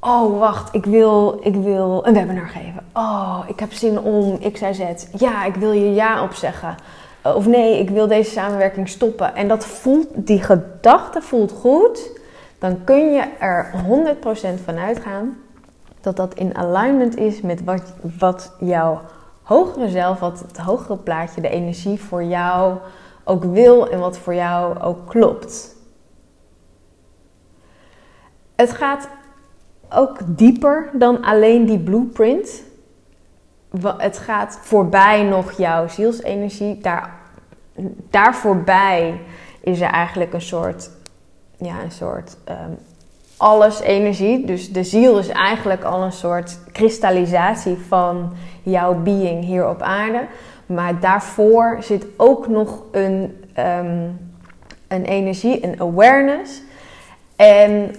Oh, 0.00 0.38
wacht, 0.38 0.74
ik 0.74 0.84
wil, 0.84 1.40
ik 1.42 1.54
wil 1.54 2.06
een 2.06 2.14
webinar 2.14 2.48
geven. 2.48 2.86
Oh, 2.92 3.44
ik 3.46 3.60
heb 3.60 3.72
zin 3.72 4.00
om 4.00 4.38
X, 4.52 4.60
Y, 4.60 4.72
Z. 4.72 5.06
Ja, 5.16 5.44
ik 5.44 5.54
wil 5.54 5.72
je 5.72 5.94
ja 5.94 6.22
opzeggen. 6.22 6.74
Of 7.22 7.46
nee, 7.46 7.78
ik 7.78 7.90
wil 7.90 8.06
deze 8.06 8.30
samenwerking 8.30 8.88
stoppen. 8.88 9.34
En 9.34 9.48
dat 9.48 9.66
voelt, 9.66 10.08
die 10.14 10.42
gedachte 10.42 11.20
voelt 11.20 11.52
goed. 11.52 12.20
Dan 12.58 12.84
kun 12.84 13.12
je 13.12 13.24
er 13.38 13.70
100% 14.58 14.64
van 14.64 14.78
uitgaan 14.78 15.36
dat 16.02 16.16
dat 16.16 16.34
in 16.34 16.56
alignment 16.56 17.16
is 17.16 17.40
met 17.40 17.64
wat, 17.64 17.94
wat 18.18 18.52
jouw 18.60 19.00
hogere 19.42 19.88
zelf, 19.88 20.18
wat 20.18 20.40
het 20.40 20.58
hogere 20.58 20.96
plaatje, 20.96 21.40
de 21.40 21.48
energie 21.48 22.00
voor 22.00 22.24
jou 22.24 22.78
ook 23.24 23.44
wil 23.44 23.88
en 23.88 23.98
wat 23.98 24.18
voor 24.18 24.34
jou 24.34 24.80
ook 24.80 25.06
klopt. 25.06 25.76
Het 28.54 28.72
gaat 28.72 29.08
ook 29.90 30.18
dieper 30.26 30.90
dan 30.92 31.22
alleen 31.22 31.66
die 31.66 31.78
blueprint. 31.78 32.62
Het 33.96 34.18
gaat 34.18 34.58
voorbij 34.62 35.22
nog 35.22 35.52
jouw 35.52 35.88
zielsenergie. 35.88 36.78
Daar, 36.78 37.14
daar 38.10 38.34
voorbij 38.34 39.20
is 39.60 39.80
er 39.80 39.90
eigenlijk 39.90 40.32
een 40.32 40.40
soort, 40.40 40.90
ja, 41.56 41.82
een 41.82 41.90
soort 41.90 42.36
um, 42.48 42.78
alles 43.42 43.80
energie. 43.80 44.44
Dus 44.44 44.72
de 44.72 44.84
ziel 44.84 45.18
is 45.18 45.28
eigenlijk 45.28 45.84
al 45.84 46.02
een 46.02 46.12
soort 46.12 46.58
kristallisatie 46.72 47.76
van 47.88 48.32
jouw 48.62 48.94
being 48.94 49.44
hier 49.44 49.68
op 49.68 49.82
aarde. 49.82 50.26
Maar 50.66 51.00
daarvoor 51.00 51.76
zit 51.80 52.04
ook 52.16 52.48
nog 52.48 52.82
een, 52.90 53.44
um, 53.58 54.18
een 54.88 55.04
energie, 55.04 55.64
een 55.64 55.80
awareness. 55.80 56.62
En 57.36 57.94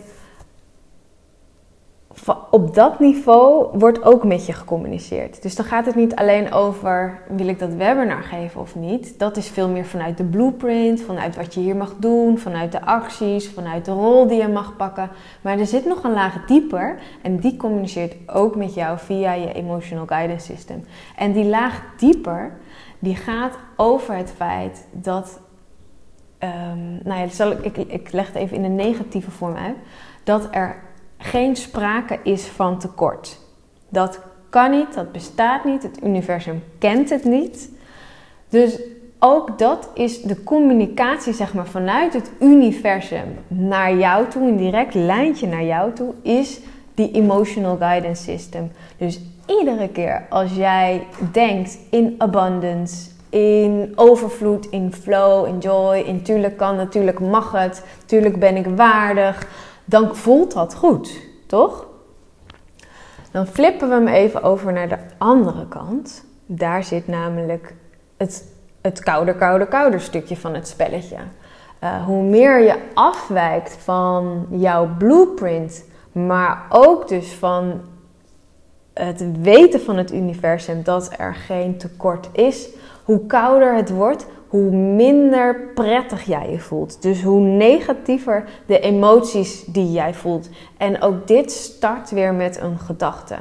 op 2.49 2.75
dat 2.75 2.99
niveau 2.99 3.77
wordt 3.77 4.03
ook 4.03 4.23
met 4.23 4.45
je 4.45 4.53
gecommuniceerd. 4.53 5.41
Dus 5.41 5.55
dan 5.55 5.65
gaat 5.65 5.85
het 5.85 5.95
niet 5.95 6.15
alleen 6.15 6.51
over 6.51 7.21
wil 7.27 7.47
ik 7.47 7.59
dat 7.59 7.73
webinar 7.73 8.23
geven 8.23 8.61
of 8.61 8.75
niet. 8.75 9.19
Dat 9.19 9.37
is 9.37 9.47
veel 9.47 9.69
meer 9.69 9.85
vanuit 9.85 10.17
de 10.17 10.23
blueprint, 10.23 11.01
vanuit 11.01 11.35
wat 11.35 11.53
je 11.53 11.59
hier 11.59 11.75
mag 11.75 11.93
doen, 11.97 12.37
vanuit 12.37 12.71
de 12.71 12.81
acties, 12.81 13.49
vanuit 13.49 13.85
de 13.85 13.91
rol 13.91 14.27
die 14.27 14.41
je 14.41 14.47
mag 14.47 14.75
pakken. 14.75 15.09
Maar 15.41 15.59
er 15.59 15.65
zit 15.65 15.85
nog 15.85 16.03
een 16.03 16.13
laag 16.13 16.45
dieper 16.45 16.99
en 17.21 17.39
die 17.39 17.57
communiceert 17.57 18.15
ook 18.27 18.55
met 18.55 18.73
jou 18.73 18.97
via 18.97 19.33
je 19.33 19.53
emotional 19.53 20.05
guidance 20.05 20.45
system. 20.45 20.85
En 21.17 21.31
die 21.31 21.45
laag 21.45 21.83
dieper, 21.97 22.51
die 22.99 23.15
gaat 23.15 23.57
over 23.75 24.15
het 24.15 24.33
feit 24.35 24.87
dat, 24.91 25.39
um, 26.39 26.99
nou 27.03 27.19
ja, 27.19 27.27
zal 27.27 27.51
ik, 27.51 27.77
ik, 27.77 27.77
ik 27.77 28.11
leg 28.11 28.27
het 28.27 28.35
even 28.35 28.57
in 28.57 28.63
een 28.63 28.75
negatieve 28.75 29.31
vorm 29.31 29.55
uit, 29.55 29.75
dat 30.23 30.47
er 30.51 30.91
geen 31.23 31.55
sprake 31.55 32.19
is 32.23 32.45
van 32.45 32.79
tekort. 32.79 33.39
Dat 33.89 34.19
kan 34.49 34.71
niet, 34.71 34.93
dat 34.93 35.11
bestaat 35.11 35.65
niet, 35.65 35.83
het 35.83 36.03
universum 36.03 36.63
kent 36.79 37.09
het 37.09 37.23
niet. 37.23 37.69
Dus 38.49 38.79
ook 39.19 39.59
dat 39.59 39.89
is 39.93 40.21
de 40.21 40.43
communicatie 40.43 41.33
zeg 41.33 41.53
maar, 41.53 41.67
vanuit 41.67 42.13
het 42.13 42.31
universum 42.39 43.37
naar 43.47 43.95
jou 43.97 44.27
toe, 44.27 44.47
een 44.47 44.57
direct 44.57 44.93
lijntje 44.93 45.47
naar 45.47 45.63
jou 45.63 45.93
toe, 45.93 46.13
is 46.21 46.59
die 46.93 47.11
emotional 47.11 47.77
guidance 47.77 48.23
system. 48.23 48.71
Dus 48.97 49.21
iedere 49.45 49.89
keer 49.89 50.25
als 50.29 50.53
jij 50.53 51.07
denkt 51.31 51.77
in 51.89 52.15
abundance, 52.17 53.09
in 53.29 53.93
overvloed, 53.95 54.65
in 54.69 54.93
flow, 54.93 55.47
in 55.47 55.57
joy, 55.57 55.97
in 55.97 56.21
tuurlijk 56.21 56.57
kan, 56.57 56.75
natuurlijk 56.75 57.19
mag 57.19 57.51
het, 57.51 57.85
tuurlijk 58.05 58.39
ben 58.39 58.55
ik 58.55 58.65
waardig, 58.75 59.47
dan 59.85 60.15
voelt 60.15 60.53
dat 60.53 60.75
goed, 60.75 61.19
toch? 61.47 61.85
Dan 63.31 63.47
flippen 63.47 63.89
we 63.89 63.93
hem 63.93 64.07
even 64.07 64.43
over 64.43 64.73
naar 64.73 64.89
de 64.89 64.97
andere 65.17 65.67
kant. 65.67 66.25
Daar 66.45 66.83
zit 66.83 67.07
namelijk 67.07 67.73
het, 68.17 68.45
het 68.81 68.99
kouder, 68.99 69.35
kouder, 69.35 69.67
kouder 69.67 70.01
stukje 70.01 70.37
van 70.37 70.53
het 70.53 70.67
spelletje. 70.67 71.17
Uh, 71.83 72.05
hoe 72.05 72.23
meer 72.23 72.59
je 72.59 72.79
afwijkt 72.93 73.77
van 73.79 74.47
jouw 74.49 74.89
blueprint, 74.97 75.83
maar 76.11 76.65
ook 76.69 77.07
dus 77.07 77.33
van 77.33 77.81
het 78.93 79.41
weten 79.41 79.81
van 79.81 79.97
het 79.97 80.13
universum 80.13 80.83
dat 80.83 81.13
er 81.17 81.35
geen 81.35 81.77
tekort 81.77 82.29
is, 82.31 82.69
hoe 83.03 83.25
kouder 83.25 83.75
het 83.75 83.89
wordt, 83.89 84.25
hoe 84.53 84.71
minder 84.71 85.59
prettig 85.73 86.23
jij 86.23 86.51
je 86.51 86.59
voelt. 86.59 87.01
Dus 87.01 87.23
hoe 87.23 87.39
negatiever 87.39 88.43
de 88.65 88.79
emoties 88.79 89.63
die 89.65 89.91
jij 89.91 90.13
voelt. 90.13 90.49
En 90.77 91.01
ook 91.01 91.27
dit 91.27 91.51
start 91.51 92.11
weer 92.11 92.33
met 92.33 92.59
een 92.61 92.79
gedachte. 92.79 93.35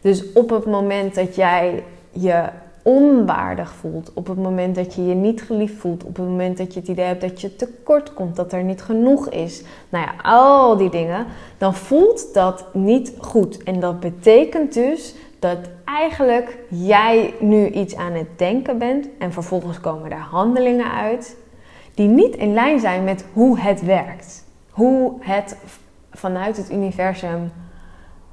Dus 0.00 0.32
op 0.32 0.50
het 0.50 0.66
moment 0.66 1.14
dat 1.14 1.34
jij 1.34 1.84
je 2.10 2.48
onwaardig 2.82 3.74
voelt, 3.74 4.12
op 4.12 4.26
het 4.26 4.38
moment 4.38 4.74
dat 4.74 4.94
je 4.94 5.06
je 5.06 5.14
niet 5.14 5.42
geliefd 5.42 5.74
voelt, 5.74 6.04
op 6.04 6.16
het 6.16 6.26
moment 6.26 6.56
dat 6.56 6.74
je 6.74 6.80
het 6.80 6.88
idee 6.88 7.04
hebt 7.04 7.20
dat 7.20 7.40
je 7.40 7.56
tekort 7.56 8.12
komt, 8.12 8.36
dat 8.36 8.52
er 8.52 8.64
niet 8.64 8.82
genoeg 8.82 9.28
is, 9.28 9.62
nou 9.88 10.06
ja, 10.06 10.30
al 10.30 10.76
die 10.76 10.90
dingen, 10.90 11.26
dan 11.58 11.74
voelt 11.74 12.34
dat 12.34 12.66
niet 12.72 13.12
goed. 13.18 13.62
En 13.62 13.80
dat 13.80 14.00
betekent 14.00 14.74
dus 14.74 15.14
dat 15.44 15.58
eigenlijk 15.84 16.58
jij 16.68 17.34
nu 17.40 17.68
iets 17.68 17.96
aan 17.96 18.12
het 18.12 18.38
denken 18.38 18.78
bent 18.78 19.08
en 19.18 19.32
vervolgens 19.32 19.80
komen 19.80 20.10
er 20.10 20.18
handelingen 20.18 20.92
uit 20.92 21.36
die 21.94 22.08
niet 22.08 22.36
in 22.36 22.54
lijn 22.54 22.80
zijn 22.80 23.04
met 23.04 23.24
hoe 23.32 23.58
het 23.58 23.82
werkt. 23.82 24.44
Hoe 24.70 25.12
het 25.20 25.56
vanuit 26.10 26.56
het 26.56 26.72
universum 26.72 27.52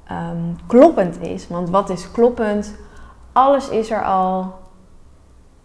ehm, 0.06 0.36
kloppend 0.66 1.20
is. 1.20 1.48
Want 1.48 1.70
wat 1.70 1.90
is 1.90 2.10
kloppend? 2.10 2.74
Alles 3.32 3.68
is 3.68 3.90
er 3.90 4.04
al. 4.04 4.52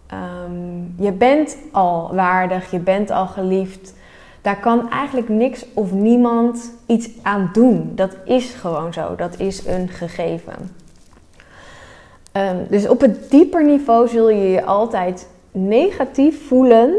Ehm, 0.08 1.04
je 1.04 1.12
bent 1.12 1.58
al 1.72 2.16
waardig, 2.16 2.72
je 2.72 2.80
bent 2.80 3.12
al 3.12 3.28
geliefd. 3.28 3.94
Daar 4.42 4.60
kan 4.60 4.90
eigenlijk 4.90 5.30
niks 5.30 5.66
of 5.74 5.92
niemand 5.92 6.72
iets 6.86 7.10
aan 7.22 7.50
doen. 7.54 7.92
Dat 7.96 8.18
is 8.26 8.54
gewoon 8.54 8.94
zo. 8.94 9.16
Dat 9.16 9.40
is 9.40 9.66
een 9.66 9.88
gegeven. 9.88 10.77
Ehm, 12.38 12.58
dus 12.70 12.88
op 12.88 13.02
het 13.02 13.32
dieper 13.32 13.66
niveau 13.66 14.08
zul 14.08 14.30
je 14.30 14.50
je 14.50 14.66
altijd 14.66 15.28
negatief 15.52 16.48
voelen, 16.48 16.94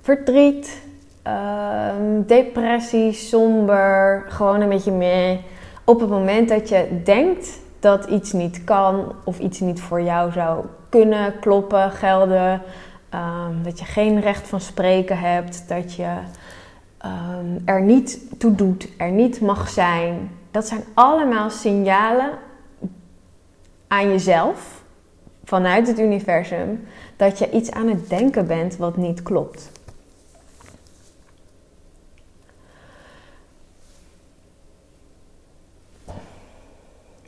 verdriet, 0.00 0.82
ehm, 1.22 2.22
depressie, 2.26 3.12
somber, 3.12 4.24
gewoon 4.28 4.60
een 4.60 4.68
beetje 4.68 4.92
meh. 4.92 5.38
Op 5.84 6.00
het 6.00 6.08
moment 6.08 6.48
dat 6.48 6.68
je 6.68 7.00
denkt 7.04 7.60
dat 7.80 8.04
iets 8.04 8.32
niet 8.32 8.64
kan 8.64 9.12
of 9.24 9.38
iets 9.38 9.60
niet 9.60 9.80
voor 9.80 10.02
jou 10.02 10.32
zou 10.32 10.64
kunnen 10.88 11.38
kloppen, 11.40 11.90
gelden, 11.90 12.62
ehm, 13.10 13.62
dat 13.62 13.78
je 13.78 13.84
geen 13.84 14.20
recht 14.20 14.48
van 14.48 14.60
spreken 14.60 15.18
hebt, 15.18 15.68
dat 15.68 15.94
je 15.94 16.12
er 17.64 17.82
niet 17.82 18.20
toe 18.38 18.54
doet, 18.54 18.88
er 18.98 19.10
niet 19.10 19.40
mag 19.40 19.68
zijn. 19.68 20.30
Dat 20.50 20.66
zijn 20.66 20.84
allemaal 20.94 21.50
signalen 21.50 22.30
aan 23.94 24.08
jezelf 24.08 24.82
vanuit 25.44 25.86
het 25.86 25.98
universum 25.98 26.84
dat 27.16 27.38
je 27.38 27.50
iets 27.50 27.70
aan 27.70 27.88
het 27.88 28.08
denken 28.08 28.46
bent 28.46 28.76
wat 28.76 28.96
niet 28.96 29.22
klopt. 29.22 29.70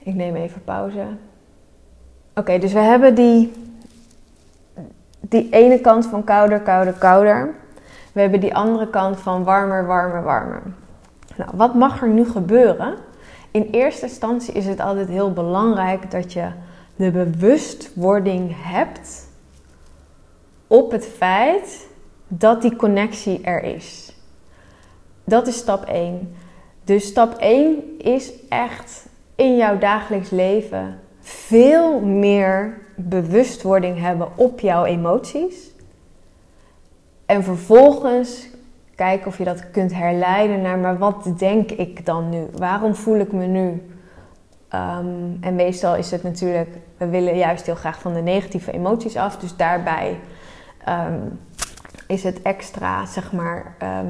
Ik 0.02 0.14
neem 0.14 0.36
even 0.36 0.64
pauze. 0.64 1.06
Oké, 2.34 2.58
dus 2.58 2.72
we 2.72 2.78
hebben 2.78 3.14
die, 3.14 3.52
die 5.20 5.48
ene 5.50 5.80
kant 5.80 6.06
van 6.06 6.24
kouder, 6.24 6.60
kouder, 6.60 6.92
kouder. 6.92 7.54
We 8.12 8.20
hebben 8.20 8.40
die 8.40 8.54
andere 8.54 8.90
kant 8.90 9.20
van 9.20 9.44
warmer, 9.44 9.86
warmer, 9.86 10.22
warmer. 10.22 10.62
Nou, 11.36 11.50
wat 11.54 11.74
mag 11.74 12.02
er 12.02 12.08
nu 12.08 12.24
gebeuren 12.24 12.94
in 13.56 13.68
eerste 13.70 14.06
instantie 14.06 14.54
is 14.54 14.66
het 14.66 14.80
altijd 14.80 15.08
heel 15.08 15.32
belangrijk 15.32 16.10
dat 16.10 16.32
je 16.32 16.48
de 16.96 17.10
bewustwording 17.10 18.54
hebt 18.56 19.28
op 20.66 20.90
het 20.90 21.06
feit 21.06 21.86
dat 22.28 22.62
die 22.62 22.76
connectie 22.76 23.40
er 23.40 23.62
is. 23.62 24.16
Dat 25.24 25.46
is 25.46 25.56
stap 25.56 25.84
1. 25.84 26.36
Dus 26.84 27.06
stap 27.06 27.34
1 27.38 27.98
is 27.98 28.32
echt 28.48 29.06
in 29.34 29.56
jouw 29.56 29.78
dagelijks 29.78 30.30
leven 30.30 31.00
veel 31.20 32.00
meer 32.00 32.78
bewustwording 32.96 34.00
hebben 34.00 34.28
op 34.36 34.60
jouw 34.60 34.84
emoties. 34.84 35.70
En 37.26 37.44
vervolgens 37.44 38.48
kijken 38.96 39.26
of 39.26 39.38
je 39.38 39.44
dat 39.44 39.70
kunt 39.70 39.94
herleiden 39.94 40.62
naar, 40.62 40.78
maar 40.78 40.98
wat 40.98 41.32
denk 41.38 41.70
ik 41.70 42.06
dan 42.06 42.28
nu? 42.28 42.46
Waarom 42.56 42.94
voel 42.94 43.18
ik 43.18 43.32
me 43.32 43.46
nu? 43.46 43.82
Ehm, 44.68 45.06
en 45.40 45.54
meestal 45.54 45.96
is 45.96 46.10
het 46.10 46.22
natuurlijk, 46.22 46.68
we 46.96 47.06
willen 47.06 47.36
juist 47.36 47.66
heel 47.66 47.74
graag 47.74 48.00
van 48.00 48.14
de 48.14 48.20
negatieve 48.20 48.72
emoties 48.72 49.16
af. 49.16 49.36
Dus 49.36 49.56
daarbij 49.56 50.18
ehm, 50.84 51.18
is 52.06 52.22
het 52.22 52.42
extra, 52.42 53.06
zeg 53.06 53.32
maar, 53.32 53.74
ehm, 53.78 54.06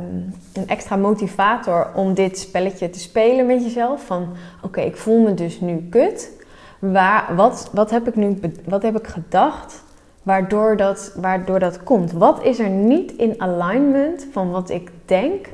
een 0.52 0.68
extra 0.68 0.96
motivator 0.96 1.90
om 1.94 2.14
dit 2.14 2.38
spelletje 2.38 2.90
te 2.90 2.98
spelen 2.98 3.46
met 3.46 3.62
jezelf. 3.62 4.04
Van 4.04 4.28
oké, 4.62 4.80
ik 4.80 4.96
voel 4.96 5.22
me 5.22 5.34
dus 5.34 5.60
nu 5.60 5.88
kut. 5.90 6.30
Waar, 6.78 7.36
wat, 7.36 7.70
wat 7.72 7.90
heb 7.90 8.08
ik 8.08 8.14
nu 8.14 8.38
wat 8.64 8.82
heb 8.82 8.98
ik 8.98 9.06
gedacht 9.06 9.84
waardoor 10.26 10.76
dat, 10.76 11.12
waardoor 11.16 11.58
dat 11.58 11.82
komt. 11.82 12.12
Wat 12.12 12.42
is 12.42 12.58
er 12.58 12.68
niet 12.68 13.12
in 13.12 13.34
alignment 13.38 14.26
van 14.32 14.50
wat 14.50 14.70
ik 14.70 14.90
denk 15.04 15.46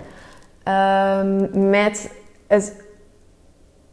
um, 0.69 1.69
met, 1.71 2.11
het, 2.47 2.83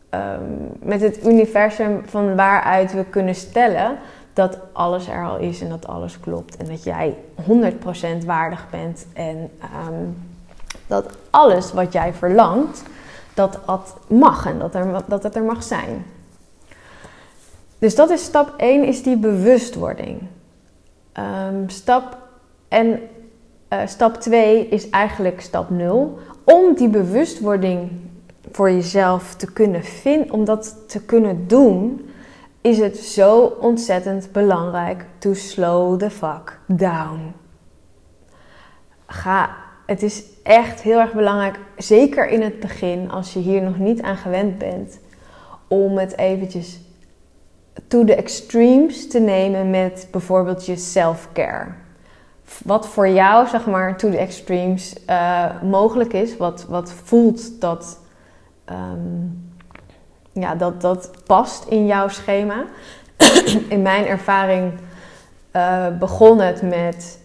um, 0.09 0.71
met 0.79 1.01
het 1.01 1.25
universum 1.25 2.01
van 2.05 2.35
waaruit 2.35 2.93
we 2.93 3.03
kunnen 3.03 3.35
stellen 3.35 3.97
dat 4.33 4.59
alles 4.71 5.07
er 5.07 5.25
al 5.25 5.37
is 5.37 5.61
en 5.61 5.69
dat 5.69 5.87
alles 5.87 6.19
klopt. 6.19 6.57
En 6.57 6.65
dat 6.65 6.83
jij 6.83 7.15
100% 8.21 8.25
waardig 8.25 8.69
bent 8.69 9.05
en 9.13 9.49
um, 9.87 10.17
dat 10.87 11.17
alles 11.29 11.73
wat 11.73 11.93
jij 11.93 12.13
verlangt, 12.13 12.83
dat 13.33 13.59
dat 13.65 13.97
mag 14.07 14.45
en 14.45 14.59
dat, 14.59 14.75
er, 14.75 15.03
dat 15.07 15.23
het 15.23 15.35
er 15.35 15.43
mag 15.43 15.63
zijn. 15.63 16.05
Dus 17.79 17.95
dat 17.95 18.09
is 18.09 18.23
stap 18.23 18.53
1, 18.57 18.83
is 18.83 19.03
die 19.03 19.17
bewustwording. 19.17 20.21
Um, 21.19 21.69
stap, 21.69 22.17
en 22.67 22.99
uh, 23.69 23.79
stap 23.85 24.15
2 24.15 24.67
is 24.67 24.89
eigenlijk 24.89 25.41
stap 25.41 25.69
0. 25.69 26.17
Om 26.43 26.75
die 26.75 26.89
bewustwording 26.89 27.89
voor 28.51 28.71
jezelf 28.71 29.35
te 29.35 29.53
kunnen 29.53 29.83
vinden, 29.83 30.31
om 30.31 30.45
dat 30.45 30.75
te 30.87 31.05
kunnen 31.05 31.47
doen, 31.47 32.09
is 32.61 32.77
het 32.77 32.97
zo 32.97 33.43
ontzettend 33.45 34.31
belangrijk 34.31 35.05
to 35.17 35.33
slow 35.33 35.99
the 35.99 36.09
fuck 36.09 36.59
down. 36.67 37.33
Ga 39.05 39.67
het 39.89 40.03
is 40.03 40.23
echt 40.43 40.81
heel 40.81 40.99
erg 40.99 41.13
belangrijk, 41.13 41.59
zeker 41.77 42.27
in 42.27 42.41
het 42.41 42.59
begin, 42.59 43.11
als 43.11 43.33
je 43.33 43.39
hier 43.39 43.61
nog 43.61 43.77
niet 43.77 44.01
aan 44.01 44.17
gewend 44.17 44.57
bent, 44.57 44.99
om 45.67 45.97
het 45.97 46.17
eventjes 46.17 46.79
to 47.87 48.03
the 48.03 48.15
extremes 48.15 49.07
te 49.07 49.19
nemen 49.19 49.69
met 49.69 50.07
bijvoorbeeld 50.11 50.65
je 50.65 50.75
self-care. 50.75 51.67
Wat 52.63 52.87
voor 52.87 53.07
jou, 53.07 53.47
zeg 53.47 53.65
maar, 53.65 53.97
to 53.97 54.09
the 54.09 54.17
extremes 54.17 54.95
uh, 55.09 55.61
mogelijk 55.61 56.13
is, 56.13 56.37
wat, 56.37 56.65
wat 56.69 56.91
voelt 57.03 57.61
dat, 57.61 57.99
um, 58.65 59.51
ja, 60.31 60.55
dat 60.55 60.81
dat 60.81 61.11
past 61.25 61.65
in 61.65 61.85
jouw 61.85 62.07
schema. 62.07 62.65
in 63.69 63.81
mijn 63.81 64.05
ervaring 64.05 64.73
uh, 65.55 65.87
begon 65.99 66.39
het 66.39 66.61
met. 66.61 67.19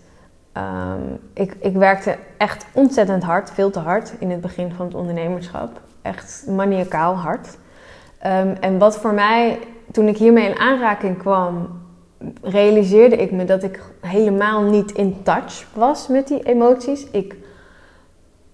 Um, 0.56 1.18
ik, 1.32 1.56
ik 1.60 1.74
werkte 1.74 2.16
echt 2.36 2.66
ontzettend 2.72 3.22
hard, 3.22 3.50
veel 3.50 3.70
te 3.70 3.78
hard 3.78 4.12
in 4.18 4.30
het 4.30 4.40
begin 4.40 4.72
van 4.72 4.86
het 4.86 4.94
ondernemerschap. 4.94 5.80
Echt 6.02 6.44
maniacaal 6.48 7.14
hard. 7.14 7.48
Um, 8.26 8.52
en 8.60 8.78
wat 8.78 8.98
voor 8.98 9.14
mij 9.14 9.58
toen 9.94 10.08
ik 10.08 10.16
hiermee 10.16 10.48
in 10.48 10.58
aanraking 10.58 11.18
kwam, 11.18 11.68
realiseerde 12.42 13.16
ik 13.16 13.30
me 13.30 13.44
dat 13.44 13.62
ik 13.62 13.82
helemaal 14.00 14.62
niet 14.62 14.92
in 14.92 15.22
touch 15.22 15.66
was 15.74 16.08
met 16.08 16.28
die 16.28 16.42
emoties. 16.42 17.06
Ik 17.10 17.36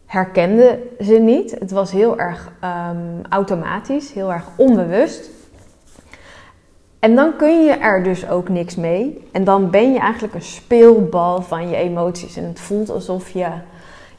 herkende 0.07 0.79
ze 1.01 1.15
niet. 1.15 1.57
Het 1.59 1.71
was 1.71 1.91
heel 1.91 2.19
erg 2.19 2.53
um, 2.65 3.21
automatisch, 3.29 4.13
heel 4.13 4.33
erg 4.33 4.45
onbewust. 4.57 5.31
En 6.99 7.15
dan 7.15 7.37
kun 7.37 7.65
je 7.65 7.73
er 7.73 8.03
dus 8.03 8.29
ook 8.29 8.49
niks 8.49 8.77
mee. 8.77 9.29
En 9.33 9.45
dan 9.45 9.71
ben 9.71 9.93
je 9.93 9.99
eigenlijk 9.99 10.35
een 10.35 10.43
speelbal 10.43 11.43
van 11.43 11.69
je 11.69 11.77
emoties. 11.77 12.37
En 12.37 12.45
het 12.45 12.61
voelt 12.61 12.91
alsof 12.91 13.31
je 13.31 13.49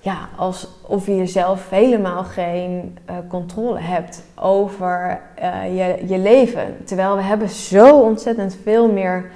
ja, 0.03 0.29
alsof 0.36 1.05
je 1.05 1.15
jezelf 1.15 1.70
helemaal 1.70 2.24
geen 2.24 2.98
uh, 3.10 3.15
controle 3.27 3.79
hebt 3.79 4.24
over 4.36 5.22
uh, 5.41 5.77
je, 5.77 6.08
je 6.08 6.17
leven. 6.17 6.77
Terwijl 6.84 7.15
we 7.15 7.22
hebben 7.22 7.50
zo 7.50 8.00
ontzettend 8.00 8.58
veel 8.63 8.91
meer 8.91 9.31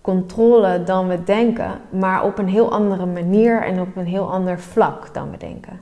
controle 0.00 0.84
dan 0.84 1.08
we 1.08 1.24
denken, 1.24 1.70
maar 1.90 2.24
op 2.24 2.38
een 2.38 2.48
heel 2.48 2.72
andere 2.72 3.06
manier 3.06 3.62
en 3.62 3.80
op 3.80 3.96
een 3.96 4.06
heel 4.06 4.32
ander 4.32 4.60
vlak 4.60 5.14
dan 5.14 5.30
we 5.30 5.36
denken. 5.36 5.80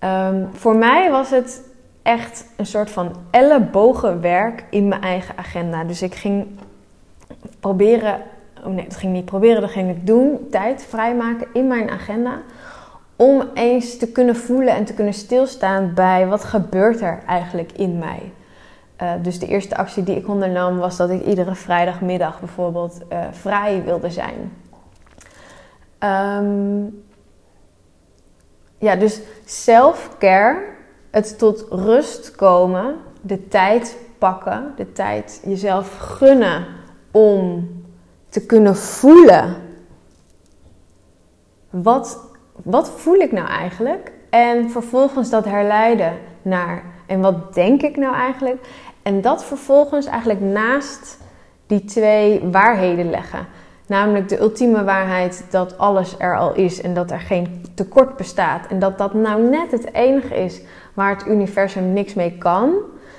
Um, 0.00 0.48
voor 0.52 0.76
mij 0.76 1.10
was 1.10 1.30
het 1.30 1.62
echt 2.02 2.46
een 2.56 2.66
soort 2.66 2.90
van 2.90 3.12
ellebogenwerk 3.30 4.64
in 4.70 4.88
mijn 4.88 5.02
eigen 5.02 5.36
agenda. 5.36 5.84
Dus 5.84 6.02
ik 6.02 6.14
ging 6.14 6.46
proberen, 7.60 8.20
oh 8.64 8.74
nee, 8.74 8.84
dat 8.84 8.96
ging 8.96 9.12
niet 9.12 9.24
proberen, 9.24 9.60
dat 9.60 9.70
ging 9.70 9.90
ik 9.90 10.06
doen, 10.06 10.46
tijd 10.50 10.84
vrijmaken 10.88 11.46
in 11.52 11.66
mijn 11.66 11.90
agenda 11.90 12.38
om 13.22 13.42
eens 13.54 13.96
te 13.96 14.12
kunnen 14.12 14.36
voelen 14.36 14.74
en 14.74 14.84
te 14.84 14.94
kunnen 14.94 15.14
stilstaan 15.14 15.94
bij 15.94 16.26
wat 16.26 16.44
gebeurt 16.44 17.00
er 17.00 17.22
eigenlijk 17.26 17.72
in 17.72 17.98
mij. 17.98 18.32
Uh, 19.02 19.12
dus 19.22 19.38
de 19.38 19.46
eerste 19.46 19.76
actie 19.76 20.02
die 20.02 20.16
ik 20.16 20.28
ondernam 20.28 20.78
was 20.78 20.96
dat 20.96 21.10
ik 21.10 21.26
iedere 21.26 21.54
vrijdagmiddag 21.54 22.40
bijvoorbeeld 22.40 22.98
uh, 23.12 23.18
vrij 23.30 23.82
wilde 23.84 24.10
zijn. 24.10 24.52
Um, 26.44 27.04
ja, 28.78 28.96
dus 28.96 29.20
self-care, 29.44 30.64
het 31.10 31.38
tot 31.38 31.66
rust 31.70 32.30
komen, 32.30 32.96
de 33.20 33.48
tijd 33.48 33.96
pakken, 34.18 34.72
de 34.76 34.92
tijd 34.92 35.42
jezelf 35.44 35.96
gunnen 35.98 36.66
om 37.10 37.68
te 38.28 38.46
kunnen 38.46 38.76
voelen 38.76 39.56
wat 41.70 42.30
wat 42.52 42.90
voel 42.90 43.14
ik 43.14 43.32
nou 43.32 43.48
eigenlijk? 43.48 44.12
En 44.30 44.70
vervolgens 44.70 45.30
dat 45.30 45.44
herleiden 45.44 46.18
naar 46.42 46.82
en 47.06 47.20
wat 47.20 47.54
denk 47.54 47.82
ik 47.82 47.96
nou 47.96 48.14
eigenlijk? 48.14 48.66
En 49.02 49.20
dat 49.20 49.44
vervolgens 49.44 50.06
eigenlijk 50.06 50.40
naast 50.40 51.18
die 51.66 51.84
twee 51.84 52.40
waarheden 52.50 53.10
leggen. 53.10 53.46
Namelijk 53.86 54.28
de 54.28 54.40
ultieme 54.40 54.84
waarheid 54.84 55.44
dat 55.50 55.78
alles 55.78 56.14
er 56.18 56.36
al 56.38 56.54
is 56.54 56.80
en 56.80 56.94
dat 56.94 57.10
er 57.10 57.20
geen 57.20 57.64
tekort 57.74 58.16
bestaat. 58.16 58.66
En 58.66 58.78
dat 58.78 58.98
dat 58.98 59.14
nou 59.14 59.42
net 59.42 59.70
het 59.70 59.94
enige 59.94 60.34
is 60.34 60.60
waar 60.94 61.16
het 61.16 61.26
universum 61.26 61.92
niks 61.92 62.14
mee 62.14 62.38
kan. 62.38 62.74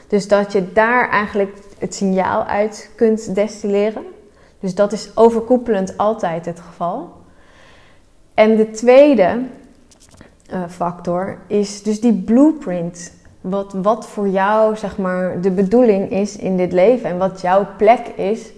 Dus 0.08 0.28
dat 0.28 0.52
je 0.52 0.74
daar 0.74 1.10
eigenlijk 1.10 1.58
het 1.80 1.96
signaal 1.96 2.44
uit 2.44 2.92
kunt 2.96 3.36
destilleren. 3.36 4.04
Dus 4.60 4.76
dat 4.76 4.92
is 4.92 5.12
overkoepelend 5.16 5.98
altijd 5.98 6.46
het 6.46 6.60
geval. 6.60 7.23
En 8.34 8.56
de 8.56 8.72
tweede 8.72 9.42
uh, 10.52 10.64
factor 10.70 11.38
is 11.48 11.84
dus 11.84 12.02
die 12.02 12.14
blueprint. 12.14 13.14
Wat, 13.42 13.74
wat 13.74 14.08
voor 14.08 14.28
jou 14.28 14.78
zeg 14.78 14.98
maar 14.98 15.42
de 15.42 15.52
bedoeling 15.52 16.12
is 16.12 16.38
in 16.38 16.58
dit 16.58 16.72
leven 16.72 17.10
en 17.10 17.18
wat 17.18 17.42
jouw 17.42 17.68
plek 17.78 18.08
is. 18.08 18.52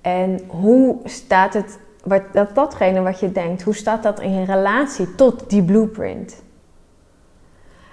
En 0.00 0.40
hoe 0.46 0.96
staat 1.04 1.54
het, 1.54 1.78
wat, 2.04 2.22
dat, 2.32 2.54
datgene 2.54 3.00
wat 3.00 3.20
je 3.20 3.32
denkt, 3.32 3.62
hoe 3.62 3.74
staat 3.74 4.02
dat 4.02 4.20
in 4.20 4.44
relatie 4.44 5.14
tot 5.14 5.50
die 5.50 5.62
blueprint? 5.62 6.42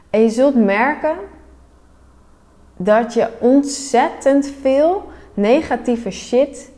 En 0.10 0.22
je 0.22 0.30
zult 0.30 0.56
merken 0.56 1.16
dat 2.78 3.14
je 3.14 3.30
ontzettend 3.40 4.48
veel 4.62 5.04
negatieve 5.34 6.12
shit 6.12 6.72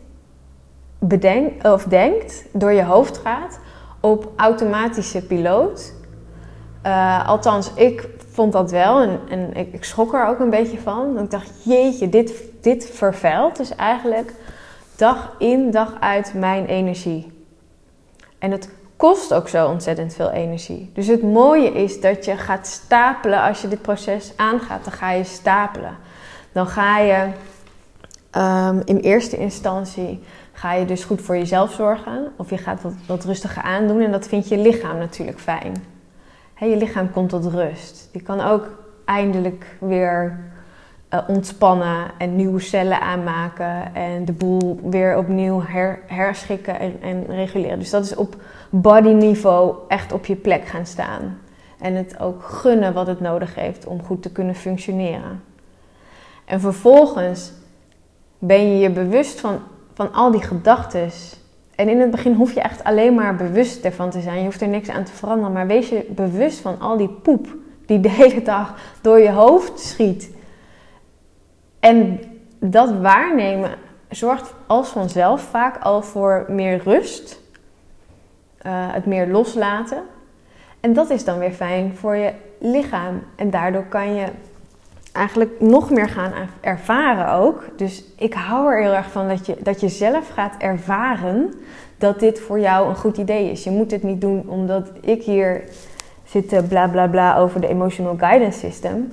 bedenkt 0.99 1.65
of 1.65 1.83
denkt, 1.83 2.45
door 2.51 2.71
je 2.71 2.83
hoofd 2.83 3.17
gaat, 3.17 3.59
op 4.01 4.31
automatische 4.35 5.25
piloot. 5.25 5.93
Uh, 6.85 7.27
althans, 7.27 7.73
ik 7.73 8.09
vond 8.31 8.53
dat 8.53 8.71
wel 8.71 8.99
en, 8.99 9.19
en 9.29 9.53
ik, 9.53 9.73
ik, 9.73 9.83
schrok 9.83 10.13
er 10.13 10.27
ook 10.27 10.39
een 10.39 10.49
beetje 10.49 10.79
van. 10.79 11.19
Ik 11.19 11.31
dacht, 11.31 11.51
jeetje, 11.63 12.09
dit, 12.09 12.33
dit 12.61 12.89
vervuilt 12.93 13.57
dus 13.57 13.75
eigenlijk 13.75 14.33
dag 14.95 15.35
in, 15.37 15.71
dag 15.71 15.93
uit 15.99 16.33
mijn 16.33 16.65
energie. 16.65 17.31
En 18.39 18.51
het 18.51 18.69
kost 18.97 19.33
ook 19.33 19.47
zo 19.47 19.67
ontzettend 19.67 20.13
veel 20.13 20.29
energie. 20.29 20.91
Dus 20.93 21.07
het 21.07 21.23
mooie 21.23 21.71
is 21.71 22.01
dat 22.01 22.25
je 22.25 22.37
gaat 22.37 22.67
stapelen. 22.67 23.41
Als 23.41 23.61
je 23.61 23.67
dit 23.67 23.81
proces 23.81 24.33
aangaat, 24.35 24.83
dan 24.83 24.93
ga 24.93 25.11
je 25.11 25.23
stapelen. 25.23 25.97
Dan 26.51 26.67
ga 26.67 26.99
je 26.99 27.27
um, 28.37 28.81
in 28.85 28.97
eerste 28.97 29.37
instantie 29.37 30.23
ga 30.61 30.73
je 30.73 30.85
dus 30.85 31.03
goed 31.03 31.21
voor 31.21 31.37
jezelf 31.37 31.71
zorgen. 31.71 32.31
Of 32.35 32.49
je 32.49 32.57
gaat 32.57 32.81
wat, 32.81 32.93
wat 33.07 33.23
rustiger 33.23 33.63
aandoen. 33.63 34.01
En 34.01 34.11
dat 34.11 34.27
vindt 34.27 34.47
je 34.47 34.57
lichaam 34.57 34.97
natuurlijk 34.97 35.39
fijn. 35.39 35.73
je 36.59 36.77
lichaam 36.77 37.11
komt 37.11 37.29
tot 37.29 37.45
rust. 37.45 38.09
Die 38.11 38.21
kan 38.21 38.41
ook 38.41 38.69
eindelijk 39.05 39.65
weer 39.79 40.39
uh, 41.13 41.19
ontspannen 41.27 42.11
en 42.17 42.35
nieuwe 42.35 42.59
cellen 42.59 43.01
aanmaken. 43.01 43.95
En 43.95 44.25
de 44.25 44.31
boel 44.31 44.79
weer 44.83 45.17
opnieuw 45.17 45.61
her, 45.61 45.99
herschikken 46.07 46.79
en, 46.79 46.97
en 47.01 47.25
reguleren. 47.25 47.79
Dus 47.79 47.89
dat 47.89 48.03
is 48.03 48.15
op 48.15 48.35
bodyniveau 48.69 49.75
echt 49.87 50.11
op 50.11 50.25
je 50.25 50.35
plek 50.35 50.65
gaan 50.65 50.85
staan. 50.85 51.37
En 51.79 51.95
het 51.95 52.19
ook 52.19 52.43
gunnen 52.43 52.93
wat 52.93 53.07
het 53.07 53.19
nodig 53.19 53.55
heeft 53.55 53.85
om 53.85 54.03
goed 54.03 54.21
te 54.21 54.31
kunnen 54.31 54.55
functioneren. 54.55 55.43
En 56.45 56.59
vervolgens 56.59 57.51
ben 58.39 58.71
je 58.71 58.79
je 58.79 58.89
bewust 58.89 59.39
van 59.39 59.59
van 59.93 60.13
al 60.13 60.31
die 60.31 60.43
gedachten. 60.43 61.09
En 61.75 61.89
in 61.89 61.99
het 61.99 62.11
begin 62.11 62.33
hoef 62.33 62.53
je 62.53 62.61
echt 62.61 62.83
alleen 62.83 63.13
maar 63.13 63.35
bewust 63.35 63.85
ervan 63.85 64.09
te 64.09 64.21
zijn. 64.21 64.37
Je 64.37 64.43
hoeft 64.43 64.61
er 64.61 64.67
niks 64.67 64.89
aan 64.89 65.03
te 65.03 65.11
veranderen. 65.11 65.53
Maar 65.53 65.67
wees 65.67 65.89
je 65.89 66.05
bewust 66.09 66.59
van 66.59 66.79
al 66.79 66.97
die 66.97 67.09
poep 67.09 67.55
die 67.85 67.99
de 67.99 68.09
hele 68.09 68.41
dag 68.41 68.75
door 69.01 69.19
je 69.19 69.31
hoofd 69.31 69.79
schiet. 69.79 70.29
En 71.79 72.19
dat 72.59 72.99
waarnemen 73.01 73.75
zorgt 74.09 74.53
als 74.67 74.89
vanzelf 74.89 75.41
vaak 75.41 75.83
al 75.83 76.01
voor 76.01 76.45
meer 76.47 76.81
rust. 76.83 77.39
Uh, 78.65 78.93
het 78.93 79.05
meer 79.05 79.27
loslaten. 79.27 80.03
En 80.79 80.93
dat 80.93 81.09
is 81.09 81.25
dan 81.25 81.39
weer 81.39 81.51
fijn 81.51 81.95
voor 81.95 82.15
je 82.15 82.33
lichaam. 82.59 83.23
En 83.35 83.49
daardoor 83.49 83.85
kan 83.85 84.13
je 84.13 84.25
eigenlijk 85.11 85.61
nog 85.61 85.89
meer 85.89 86.09
gaan 86.09 86.33
ervaren 86.61 87.33
ook. 87.33 87.63
Dus 87.75 88.03
ik 88.15 88.33
hou 88.33 88.73
er 88.73 88.81
heel 88.81 88.93
erg 88.93 89.11
van 89.11 89.27
dat 89.27 89.45
je, 89.45 89.57
dat 89.59 89.79
je 89.79 89.89
zelf 89.89 90.29
gaat 90.29 90.55
ervaren 90.57 91.53
dat 91.97 92.19
dit 92.19 92.39
voor 92.39 92.59
jou 92.59 92.89
een 92.89 92.95
goed 92.95 93.17
idee 93.17 93.51
is. 93.51 93.63
Je 93.63 93.71
moet 93.71 93.91
het 93.91 94.03
niet 94.03 94.21
doen 94.21 94.43
omdat 94.47 94.91
ik 95.01 95.23
hier 95.23 95.63
zit 96.23 96.49
te 96.49 96.63
bla 96.67 96.87
bla 96.87 97.07
bla 97.07 97.37
over 97.37 97.61
de 97.61 97.67
Emotional 97.67 98.17
Guidance 98.17 98.59
System. 98.59 99.11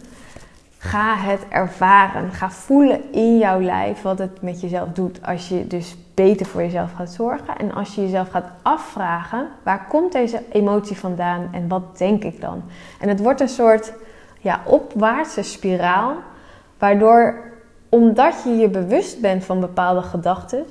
Ga 0.79 1.17
het 1.17 1.41
ervaren. 1.49 2.33
Ga 2.33 2.51
voelen 2.51 3.13
in 3.13 3.39
jouw 3.39 3.61
lijf 3.61 4.03
wat 4.03 4.19
het 4.19 4.43
met 4.43 4.61
jezelf 4.61 4.89
doet 4.93 5.27
als 5.27 5.49
je 5.49 5.67
dus 5.67 5.97
beter 6.15 6.47
voor 6.47 6.61
jezelf 6.63 6.93
gaat 6.93 7.13
zorgen. 7.13 7.57
En 7.59 7.75
als 7.75 7.95
je 7.95 8.01
jezelf 8.01 8.31
gaat 8.31 8.51
afvragen, 8.63 9.49
waar 9.63 9.87
komt 9.89 10.13
deze 10.13 10.43
emotie 10.53 10.97
vandaan 10.97 11.49
en 11.53 11.69
wat 11.69 11.99
denk 11.99 12.25
ik 12.25 12.41
dan? 12.41 12.63
En 13.01 13.09
het 13.09 13.21
wordt 13.21 13.41
een 13.41 13.49
soort 13.49 13.93
ja, 14.38 14.62
opwaartse 14.66 15.42
spiraal. 15.42 16.12
Waardoor, 16.79 17.35
omdat 17.88 18.42
je 18.44 18.57
je 18.57 18.68
bewust 18.68 19.20
bent 19.20 19.44
van 19.44 19.61
bepaalde 19.61 20.03
gedachten, 20.03 20.64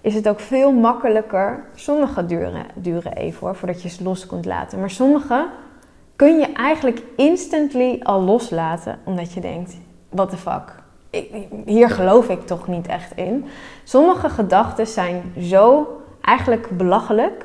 is 0.00 0.14
het 0.14 0.28
ook 0.28 0.40
veel 0.40 0.72
makkelijker. 0.72 1.64
Sommige 1.74 2.26
duren, 2.26 2.66
duren 2.74 3.12
even 3.12 3.40
hoor, 3.40 3.56
voordat 3.56 3.82
je 3.82 3.88
ze 3.88 4.02
los 4.02 4.26
kunt 4.26 4.44
laten. 4.44 4.80
Maar 4.80 4.90
sommige 4.90 5.46
kun 6.16 6.38
je 6.38 6.52
eigenlijk 6.52 7.02
instantly 7.16 8.00
al 8.02 8.20
loslaten, 8.20 8.98
omdat 9.04 9.32
je 9.32 9.40
denkt: 9.40 9.76
what 10.08 10.30
the 10.30 10.36
fuck? 10.36 10.80
hier 11.64 11.90
geloof 11.90 12.28
ik 12.28 12.46
toch 12.46 12.68
niet 12.68 12.86
echt 12.86 13.12
in. 13.14 13.44
Sommige 13.84 14.28
gedachten 14.28 14.86
zijn 14.86 15.32
zo 15.40 15.86
eigenlijk 16.20 16.76
belachelijk 16.76 17.44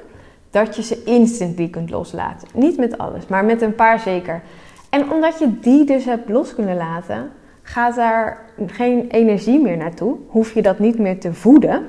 dat 0.49 0.75
je 0.75 0.83
ze 0.83 1.03
instantly 1.03 1.67
kunt 1.69 1.89
loslaten. 1.89 2.47
Niet 2.53 2.77
met 2.77 2.97
alles, 2.97 3.27
maar 3.27 3.45
met 3.45 3.61
een 3.61 3.75
paar 3.75 3.99
zeker. 3.99 4.41
En 4.89 5.11
omdat 5.11 5.39
je 5.39 5.59
die 5.59 5.85
dus 5.85 6.05
hebt 6.05 6.29
los 6.29 6.55
kunnen 6.55 6.75
laten, 6.75 7.31
gaat 7.61 7.95
daar 7.95 8.45
geen 8.65 9.07
energie 9.09 9.59
meer 9.59 9.77
naartoe. 9.77 10.17
Hoef 10.27 10.53
je 10.53 10.61
dat 10.61 10.79
niet 10.79 10.99
meer 10.99 11.19
te 11.19 11.33
voeden. 11.33 11.85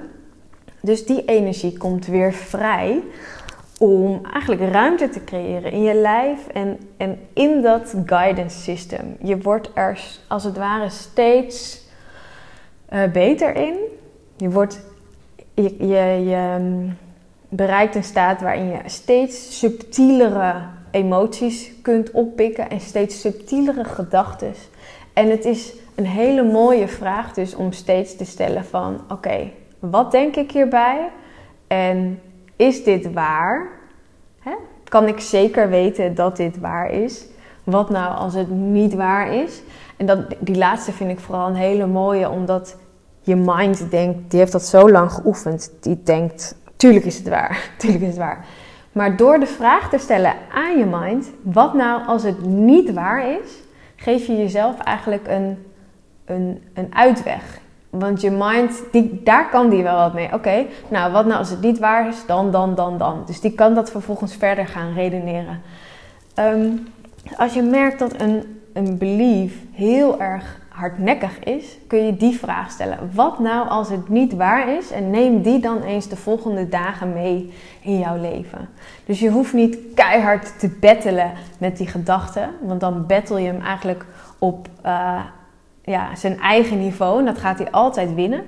Dus 0.80 1.06
die 1.06 1.24
energie 1.24 1.78
komt 1.78 2.06
weer 2.06 2.32
vrij 2.32 3.02
om 3.78 4.20
eigenlijk 4.32 4.72
ruimte 4.72 5.08
te 5.08 5.24
creëren 5.24 5.72
in 5.72 5.82
je 5.82 5.94
lijf 5.94 6.46
en, 6.46 6.78
en 6.96 7.18
in 7.32 7.62
dat 7.62 7.94
guidance 8.06 8.58
system. 8.58 9.16
Je 9.22 9.38
wordt 9.38 9.70
er 9.74 10.00
als 10.28 10.44
het 10.44 10.56
ware 10.56 10.90
steeds 10.90 11.86
uh, 12.92 13.04
beter 13.12 13.56
in. 13.56 13.74
Je, 14.36 14.50
wordt, 14.50 14.80
je, 15.54 15.86
je, 15.86 16.28
je 16.28 16.56
mm, 16.58 16.96
bereikt 17.48 17.94
een 17.94 18.04
staat 18.04 18.40
waarin 18.40 18.66
je 18.66 18.78
steeds 18.84 19.58
subtielere 19.58 20.54
emoties 20.90 21.72
kunt 21.82 22.10
oppikken 22.10 22.70
en 22.70 22.80
steeds 22.80 23.20
subtielere 23.20 23.84
gedachten. 23.84 24.52
En 25.12 25.30
het 25.30 25.44
is 25.44 25.74
een 25.94 26.06
hele 26.06 26.42
mooie 26.42 26.88
vraag 26.88 27.32
dus 27.32 27.54
om 27.54 27.72
steeds 27.72 28.16
te 28.16 28.24
stellen 28.24 28.64
van 28.64 29.00
oké, 29.08 29.50
wat 29.78 30.10
denk 30.10 30.36
ik 30.36 30.50
hierbij? 30.50 31.10
En 31.66 32.20
is 32.56 32.84
dit 32.84 33.12
waar? 33.12 33.68
Hè? 34.38 34.52
Kan 34.84 35.08
ik 35.08 35.20
zeker 35.20 35.68
weten 35.68 36.14
dat 36.14 36.36
dit 36.36 36.58
waar 36.58 36.90
is? 36.90 37.26
Wat 37.64 37.90
nou 37.90 38.16
als 38.16 38.34
het 38.34 38.50
niet 38.50 38.94
waar 38.94 39.34
is? 39.34 39.62
En 39.96 40.06
dat, 40.06 40.18
die 40.38 40.56
laatste 40.56 40.92
vind 40.92 41.10
ik 41.10 41.20
vooral 41.20 41.48
een 41.48 41.54
hele 41.54 41.86
mooie, 41.86 42.30
omdat 42.30 42.76
je 43.22 43.36
mind 43.36 43.90
denkt, 43.90 44.30
die 44.30 44.38
heeft 44.38 44.52
dat 44.52 44.64
zo 44.64 44.90
lang 44.90 45.12
geoefend, 45.12 45.72
die 45.80 46.02
denkt, 46.02 46.56
tuurlijk 46.76 47.04
is 47.04 47.16
het 47.16 47.28
waar, 47.28 47.70
tuurlijk 47.78 48.02
is 48.02 48.08
het 48.08 48.18
waar. 48.18 48.46
Maar 48.98 49.16
door 49.16 49.38
de 49.38 49.46
vraag 49.46 49.90
te 49.90 49.98
stellen 49.98 50.34
aan 50.54 50.78
je 50.78 50.84
mind, 50.84 51.30
wat 51.42 51.74
nou 51.74 52.06
als 52.06 52.22
het 52.22 52.46
niet 52.46 52.92
waar 52.92 53.30
is, 53.30 53.58
geef 53.96 54.26
je 54.26 54.36
jezelf 54.36 54.78
eigenlijk 54.78 55.28
een, 55.28 55.66
een, 56.24 56.62
een 56.74 56.94
uitweg. 56.94 57.60
Want 57.90 58.20
je 58.20 58.30
mind, 58.30 58.82
die, 58.92 59.20
daar 59.24 59.48
kan 59.48 59.68
die 59.68 59.82
wel 59.82 59.96
wat 59.96 60.14
mee. 60.14 60.32
Oké, 60.32 60.66
nou 60.88 61.12
wat 61.12 61.26
nou 61.26 61.38
als 61.38 61.50
het 61.50 61.60
niet 61.60 61.78
waar 61.78 62.08
is, 62.08 62.26
dan, 62.26 62.50
dan, 62.50 62.74
dan, 62.74 62.98
dan. 62.98 63.22
Dus 63.26 63.40
die 63.40 63.52
kan 63.52 63.74
dat 63.74 63.90
vervolgens 63.90 64.36
verder 64.36 64.66
gaan 64.66 64.92
redeneren. 64.92 65.60
Ehm, 66.34 66.70
als 67.36 67.54
je 67.54 67.62
merkt 67.62 67.98
dat 67.98 68.20
een, 68.20 68.60
een 68.72 68.98
belief 68.98 69.54
heel 69.72 70.20
erg 70.20 70.60
hardnekkig 70.78 71.38
is, 71.38 71.78
kun 71.86 72.06
je 72.06 72.16
die 72.16 72.38
vraag 72.38 72.70
stellen. 72.70 73.10
Wat 73.12 73.38
nou 73.38 73.68
als 73.68 73.88
het 73.88 74.08
niet 74.08 74.34
waar 74.34 74.76
is? 74.76 74.90
En 74.90 75.10
neem 75.10 75.42
die 75.42 75.60
dan 75.60 75.82
eens 75.82 76.08
de 76.08 76.16
volgende 76.16 76.68
dagen 76.68 77.12
mee 77.12 77.52
in 77.80 77.98
jouw 77.98 78.20
leven. 78.20 78.68
Dus 79.04 79.20
je 79.20 79.30
hoeft 79.30 79.52
niet 79.52 79.78
keihard 79.94 80.58
te 80.58 80.68
bettelen 80.80 81.32
met 81.58 81.76
die 81.76 81.86
gedachten, 81.86 82.50
want 82.60 82.80
dan 82.80 83.06
battle 83.06 83.40
je 83.40 83.46
hem 83.46 83.60
eigenlijk 83.60 84.04
op 84.38 84.68
uh, 84.86 85.20
ja, 85.84 86.14
zijn 86.14 86.40
eigen 86.40 86.78
niveau 86.78 87.18
en 87.18 87.24
dat 87.24 87.38
gaat 87.38 87.58
hij 87.58 87.70
altijd 87.70 88.14
winnen. 88.14 88.44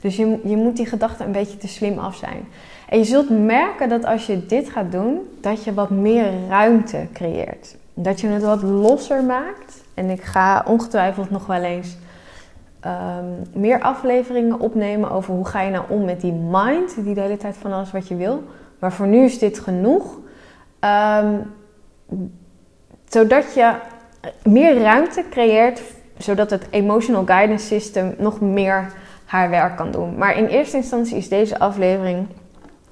Dus 0.00 0.16
je, 0.16 0.40
je 0.44 0.56
moet 0.56 0.76
die 0.76 0.86
gedachten 0.86 1.26
een 1.26 1.32
beetje 1.32 1.56
te 1.56 1.68
slim 1.68 1.98
af 1.98 2.16
zijn. 2.16 2.48
En 2.88 2.98
je 2.98 3.04
zult 3.04 3.30
merken 3.30 3.88
dat 3.88 4.04
als 4.04 4.26
je 4.26 4.46
dit 4.46 4.70
gaat 4.70 4.92
doen, 4.92 5.20
dat 5.40 5.64
je 5.64 5.74
wat 5.74 5.90
meer 5.90 6.30
ruimte 6.48 7.06
creëert. 7.12 7.76
Dat 7.94 8.20
je 8.20 8.26
het 8.26 8.42
wat 8.42 8.62
losser 8.62 9.24
maakt. 9.24 9.83
En 9.94 10.10
ik 10.10 10.22
ga 10.22 10.64
ongetwijfeld 10.66 11.30
nog 11.30 11.46
wel 11.46 11.62
eens 11.62 11.96
ehm, 12.80 13.24
meer 13.52 13.80
afleveringen 13.80 14.60
opnemen 14.60 15.10
over 15.10 15.34
hoe 15.34 15.46
ga 15.46 15.60
je 15.60 15.70
nou 15.70 15.84
om 15.88 16.04
met 16.04 16.20
die 16.20 16.32
mind, 16.32 17.04
die 17.04 17.14
de 17.14 17.20
hele 17.20 17.36
tijd 17.36 17.56
van 17.56 17.72
alles 17.72 17.92
wat 17.92 18.08
je 18.08 18.16
wil. 18.16 18.42
Maar 18.78 18.92
voor 18.92 19.06
nu 19.06 19.24
is 19.24 19.38
dit 19.38 19.58
genoeg. 19.58 20.18
Um, 20.80 21.52
zodat 23.08 23.54
je 23.54 23.72
meer 24.42 24.78
ruimte 24.78 25.24
creëert, 25.30 25.82
zodat 26.18 26.50
het 26.50 26.66
emotional 26.70 27.24
guidance 27.24 27.66
system 27.66 28.14
nog 28.18 28.40
meer 28.40 28.92
haar 29.24 29.50
werk 29.50 29.76
kan 29.76 29.90
doen. 29.90 30.18
Maar 30.18 30.36
in 30.36 30.46
eerste 30.46 30.76
instantie 30.76 31.16
is 31.16 31.28
deze 31.28 31.58
aflevering 31.58 32.26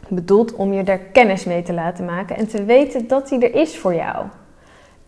bedoeld 0.09 0.55
om 0.55 0.73
je 0.73 0.83
er 0.83 0.99
kennis 0.99 1.45
mee 1.45 1.63
te 1.63 1.73
laten 1.73 2.05
maken 2.05 2.37
en 2.37 2.49
te 2.49 2.65
weten 2.65 3.09
dat 3.09 3.29
die 3.29 3.49
er 3.49 3.61
is 3.61 3.79
voor 3.79 3.95
jou. 3.95 4.27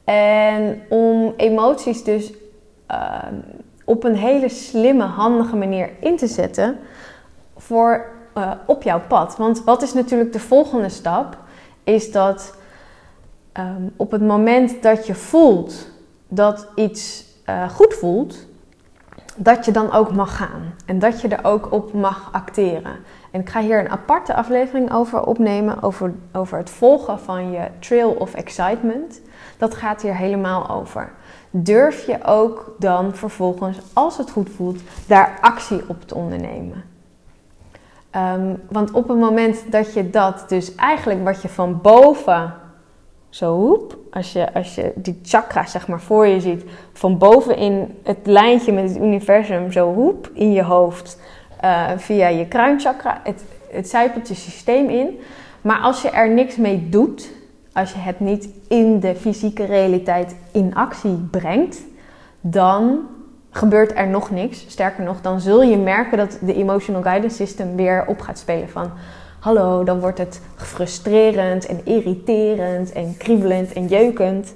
En 0.05 0.83
om 0.89 1.35
emoties 1.37 2.05
dus 2.05 2.33
ehm, 2.87 3.35
op 3.85 4.05
een 4.05 4.17
hele 4.17 4.49
slimme, 4.49 5.05
handige 5.05 5.57
manier 5.57 5.91
in 6.01 6.17
te 6.17 6.27
zetten 6.27 6.79
voor 7.57 8.07
uh, 8.37 8.51
op 8.67 8.83
jouw 8.83 9.01
pad. 9.09 9.37
Want 9.37 9.65
wat 9.65 9.83
is 9.83 9.93
natuurlijk 9.93 10.33
de 10.33 10.41
volgende 10.41 10.89
stap? 10.89 11.39
Is 11.85 12.13
dat 12.13 12.57
um, 13.59 13.93
op 13.97 14.11
het 14.11 14.23
moment 14.23 14.83
dat 14.83 15.07
je 15.07 15.15
voelt 15.15 15.89
dat 16.29 16.67
iets 16.75 17.25
uh, 17.49 17.69
goed 17.69 17.95
voelt, 17.95 18.47
dat 19.37 19.65
je 19.65 19.71
dan 19.71 19.93
ook 19.93 20.13
mag 20.13 20.37
gaan. 20.37 20.75
En 20.87 20.99
dat 20.99 21.21
je 21.21 21.29
er 21.29 21.45
ook 21.45 21.73
op 21.73 21.93
mag 21.93 22.29
acteren. 22.33 22.97
En 23.31 23.41
ik 23.41 23.49
ga 23.49 23.61
hier 23.61 23.79
een 23.79 23.91
aparte 23.91 24.35
aflevering 24.35 24.93
over 24.93 25.27
opnemen, 25.27 25.83
over, 25.83 26.15
over 26.33 26.59
het 26.59 26.71
volgen 26.71 27.19
van 27.19 27.51
je 27.51 27.69
trail 27.79 28.11
of 28.11 28.35
excitement. 28.35 29.21
Dat 29.65 29.75
gaat 29.75 30.03
hier 30.03 30.17
helemaal 30.17 30.71
over. 30.71 31.13
Durf 31.51 32.07
je 32.07 32.25
ook 32.25 32.75
dan 32.79 33.15
vervolgens, 33.15 33.79
als 33.93 34.17
het 34.17 34.31
goed 34.31 34.51
voelt, 34.51 34.81
daar 35.07 35.39
actie 35.41 35.83
op 35.87 36.03
te 36.03 36.15
ondernemen? 36.15 36.85
Um, 38.17 38.63
want 38.71 38.91
op 38.91 39.09
het 39.09 39.19
moment 39.19 39.73
dat 39.73 39.95
je 39.95 40.11
dat, 40.11 40.45
dus 40.49 40.75
eigenlijk 40.75 41.25
wat 41.25 41.43
je 41.43 41.49
van 41.49 41.81
boven 41.81 42.55
zo 43.29 43.57
hoep, 43.57 43.97
als 44.11 44.33
je, 44.33 44.55
als 44.55 44.75
je 44.75 44.93
die 44.95 45.21
chakra 45.23 45.67
zeg 45.67 45.89
maar 45.89 46.01
voor 46.01 46.27
je 46.27 46.41
ziet, 46.41 46.65
van 46.93 47.19
boven 47.19 47.57
in 47.57 47.99
het 48.03 48.19
lijntje 48.23 48.73
met 48.73 48.89
het 48.89 48.99
universum, 48.99 49.73
zo 49.73 49.95
hoep 49.95 50.31
in 50.33 50.53
je 50.53 50.63
hoofd, 50.63 51.21
uh, 51.65 51.91
via 51.97 52.29
je 52.29 52.49
kruinchakra, 52.49 53.21
het, 53.23 53.45
het 53.71 53.89
systeem 54.33 54.89
in. 54.89 55.21
Maar 55.61 55.79
als 55.79 56.03
je 56.03 56.11
er 56.11 56.31
niks 56.31 56.57
mee 56.57 56.89
doet, 56.89 57.43
als 57.75 57.93
je 57.93 57.99
het 57.99 58.21
niet 58.21 58.49
in 58.69 59.01
de 59.01 59.15
fysieke 59.15 59.65
realiteit 59.65 60.37
in 60.53 60.75
actie 60.75 61.29
brengt, 61.31 61.83
dan 62.41 62.99
gebeurt 63.51 63.97
er 63.97 64.09
nog 64.09 64.31
niks. 64.31 64.65
Sterker 64.69 65.05
nog, 65.05 65.21
dan 65.21 65.41
zul 65.41 65.63
je 65.63 65.77
merken 65.77 66.19
dat 66.19 66.39
de 66.41 66.55
emotional 66.55 67.03
guidance 67.03 67.37
system 67.37 67.77
weer 67.77 68.05
op 68.07 68.21
gaat 68.21 68.39
spelen 68.39 68.69
van 68.69 68.91
hallo, 69.41 69.85
dan 69.85 70.01
wordt 70.01 70.19
het 70.19 70.41
frustrerend 70.57 71.67
en 71.67 71.81
irriterend 71.85 72.93
en 72.93 73.17
kriebelend 73.17 73.73
en 73.73 73.87
jeukend. 73.87 74.55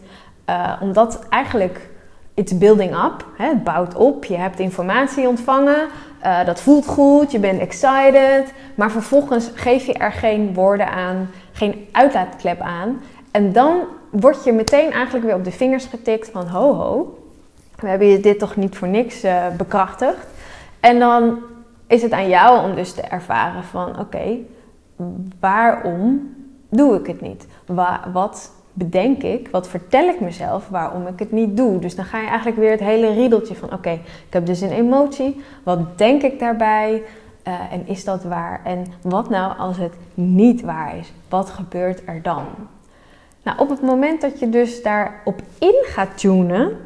Uh, 0.48 0.72
omdat 0.80 1.26
eigenlijk 1.28 1.88
it's 2.34 2.58
building 2.58 2.90
up, 2.90 3.26
hè, 3.36 3.46
het 3.46 3.64
bouwt 3.64 3.94
op, 3.94 4.24
je 4.24 4.36
hebt 4.36 4.58
informatie 4.58 5.28
ontvangen, 5.28 5.88
uh, 6.24 6.44
dat 6.44 6.60
voelt 6.60 6.86
goed, 6.86 7.32
je 7.32 7.38
bent 7.38 7.60
excited, 7.60 8.52
maar 8.74 8.90
vervolgens 8.90 9.50
geef 9.54 9.86
je 9.86 9.92
er 9.92 10.12
geen 10.12 10.54
woorden 10.54 10.90
aan, 10.90 11.30
geen 11.58 11.88
uitlaatklep 11.92 12.60
aan. 12.60 13.00
En 13.30 13.52
dan 13.52 13.80
word 14.10 14.44
je 14.44 14.52
meteen 14.52 14.92
eigenlijk 14.92 15.24
weer 15.24 15.34
op 15.34 15.44
de 15.44 15.50
vingers 15.50 15.84
getikt 15.84 16.30
van 16.30 16.46
ho 16.46 16.74
ho, 16.74 17.18
we 17.80 17.88
hebben 17.88 18.06
je 18.06 18.20
dit 18.20 18.38
toch 18.38 18.56
niet 18.56 18.76
voor 18.76 18.88
niks 18.88 19.24
uh, 19.24 19.46
bekrachtigd. 19.56 20.26
En 20.80 20.98
dan 20.98 21.38
is 21.86 22.02
het 22.02 22.12
aan 22.12 22.28
jou 22.28 22.68
om 22.68 22.74
dus 22.74 22.92
te 22.92 23.00
ervaren 23.00 23.64
van 23.64 23.98
oké, 23.98 24.36
waarom 25.40 26.34
doe 26.68 26.94
ik 26.94 27.06
het 27.06 27.20
niet? 27.20 27.46
wat 28.12 28.52
bedenk 28.72 29.22
ik, 29.22 29.48
wat 29.50 29.68
vertel 29.68 30.08
ik 30.08 30.20
mezelf 30.20 30.68
waarom 30.68 31.06
ik 31.06 31.18
het 31.18 31.32
niet 31.32 31.56
doe? 31.56 31.78
Dus 31.78 31.94
dan 31.94 32.04
ga 32.04 32.20
je 32.20 32.26
eigenlijk 32.26 32.56
weer 32.56 32.70
het 32.70 32.80
hele 32.80 33.12
riedeltje 33.12 33.54
van: 33.54 33.72
oké, 33.72 33.90
ik 34.26 34.32
heb 34.32 34.46
dus 34.46 34.60
een 34.60 34.72
emotie, 34.72 35.40
wat 35.62 35.98
denk 35.98 36.22
ik 36.22 36.38
daarbij? 36.38 37.02
Uh, 37.46 37.72
en 37.72 37.86
is 37.86 38.04
dat 38.04 38.24
waar? 38.24 38.60
En 38.64 38.86
wat 39.02 39.28
nou 39.28 39.58
als 39.58 39.76
het 39.76 39.94
niet 40.14 40.60
waar 40.60 40.96
is? 40.96 41.12
Wat 41.28 41.50
gebeurt 41.50 42.02
er 42.06 42.22
dan? 42.22 42.44
Nou, 43.42 43.58
op 43.58 43.68
het 43.68 43.82
moment 43.82 44.20
dat 44.20 44.38
je 44.38 44.48
dus 44.48 44.82
daarop 44.82 45.40
in 45.58 45.84
gaat 45.84 46.18
tunen, 46.18 46.76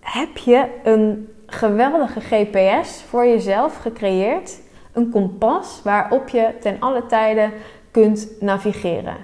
heb 0.00 0.36
je 0.36 0.66
een 0.84 1.28
geweldige 1.46 2.20
GPS 2.20 3.02
voor 3.02 3.26
jezelf 3.26 3.76
gecreëerd 3.76 4.60
een 4.92 5.10
kompas 5.10 5.80
waarop 5.84 6.28
je 6.28 6.48
ten 6.60 6.76
alle 6.80 7.06
tijden 7.06 7.52
kunt 7.90 8.28
navigeren. 8.40 9.16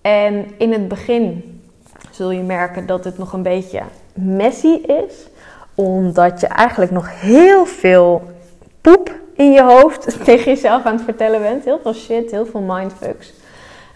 En 0.00 0.58
in 0.58 0.72
het 0.72 0.88
begin 0.88 1.60
zul 2.10 2.30
je 2.30 2.42
merken 2.42 2.86
dat 2.86 3.04
het 3.04 3.18
nog 3.18 3.32
een 3.32 3.42
beetje 3.42 3.82
messy 4.14 4.80
is, 4.86 5.28
omdat 5.74 6.40
je 6.40 6.46
eigenlijk 6.46 6.90
nog 6.90 7.20
heel 7.20 7.66
veel 7.66 8.22
poep 8.80 9.22
in 9.36 9.52
je 9.52 9.62
hoofd 9.62 10.16
tegen 10.24 10.52
jezelf 10.52 10.84
aan 10.84 10.94
het 10.94 11.04
vertellen 11.04 11.40
bent. 11.40 11.64
Heel 11.64 11.80
veel 11.82 11.94
shit, 11.94 12.30
heel 12.30 12.46
veel 12.46 12.60
mindfucks. 12.60 13.32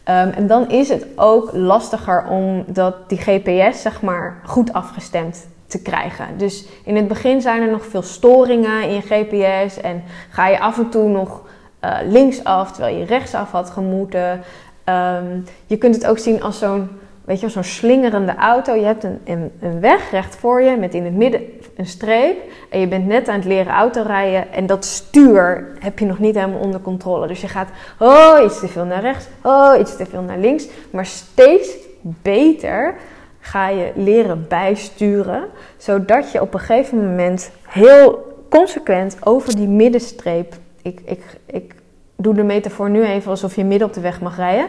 Ehm, 0.05 0.29
en 0.29 0.47
dan 0.47 0.71
is 0.71 0.89
het 0.89 1.07
ook 1.17 1.51
lastiger 1.53 2.25
om 2.29 2.65
dat, 2.67 3.09
die 3.09 3.19
GPS 3.19 3.83
zeg 3.83 4.03
maar 4.03 4.41
goed 4.45 4.73
afgestemd 4.73 5.47
te 5.67 5.83
krijgen. 5.83 6.27
Dus 6.37 6.65
in 6.85 6.97
het 6.97 7.09
begin 7.09 7.41
zijn 7.41 7.63
er 7.63 7.71
nog 7.71 7.87
veel 7.87 8.03
storingen 8.03 8.83
in 8.83 8.95
je 8.95 9.01
GPS 9.01 9.81
en 9.81 10.03
ga 10.31 10.49
je 10.49 10.61
af 10.61 10.79
en 10.79 10.89
toe 10.89 11.09
nog 11.09 11.43
uh, 11.85 11.97
linksaf 12.05 12.73
terwijl 12.73 12.97
je 12.97 13.05
rechtsaf 13.05 13.51
had 13.51 13.71
gemoeten. 13.71 14.43
Um, 14.85 15.45
je 15.67 15.77
kunt 15.77 15.95
het 15.95 16.07
ook 16.07 16.19
zien 16.19 16.43
als 16.43 16.59
zo'n 16.59 16.89
weet 17.29 17.41
je, 17.41 17.49
zo'n 17.49 17.65
slingerende 17.65 18.35
auto. 18.35 18.75
Je 18.75 18.85
hebt 18.85 19.05
een, 19.05 19.21
een, 19.25 19.51
een, 19.61 19.81
weg 19.81 20.11
recht 20.11 20.37
voor 20.37 20.63
je 20.63 20.77
met 20.77 20.95
in 20.95 21.05
het 21.05 21.15
midden 21.15 21.43
een 21.77 21.87
streep. 21.87 22.37
En 22.71 22.81
je 22.81 22.89
bent 22.89 23.07
net 23.07 23.29
aan 23.29 23.35
het 23.35 23.45
leren 23.45 23.73
autorijden. 23.73 24.53
En 24.53 24.67
dat 24.67 24.85
stuur 24.85 25.69
heb 25.79 25.99
je 25.99 26.07
nog 26.07 26.19
niet 26.19 26.35
helemaal 26.35 26.61
onder 26.61 26.81
controle. 26.81 27.27
Dus 27.27 27.41
je 27.41 27.49
gaat 27.49 27.69
oh, 27.99 28.39
iets 28.45 28.61
te 28.61 28.69
veel 28.69 28.85
naar 28.85 29.01
rechts, 29.01 29.27
oh, 29.43 29.75
iets 29.81 29.97
te 29.97 30.07
veel 30.07 30.23
naar 30.23 30.39
links. 30.39 30.69
Maar 30.91 31.07
steeds 31.07 31.71
beter 32.03 32.95
ga 33.41 33.69
je 33.69 33.93
leren 33.95 34.47
bijsturen. 34.49 35.45
Zodat 35.77 36.33
je 36.33 36.41
op 36.41 36.55
een 36.55 36.61
gegeven 36.61 37.09
moment 37.09 37.51
heel 37.69 38.37
consequent 38.49 39.17
over 39.21 39.57
die 39.57 39.69
middenstreep. 39.69 40.55
Ik, 40.83 41.01
ik, 41.05 41.23
ik 41.47 41.75
doe 42.17 42.35
de 42.35 42.43
metafoor 42.43 42.91
nu 42.91 43.05
even 43.05 43.31
alsof 43.31 43.57
je 43.57 43.65
midden 43.65 43.89
op 43.89 43.95
de 43.95 44.01
weg 44.01 44.21
mag 44.21 44.37
rijden. 44.37 44.67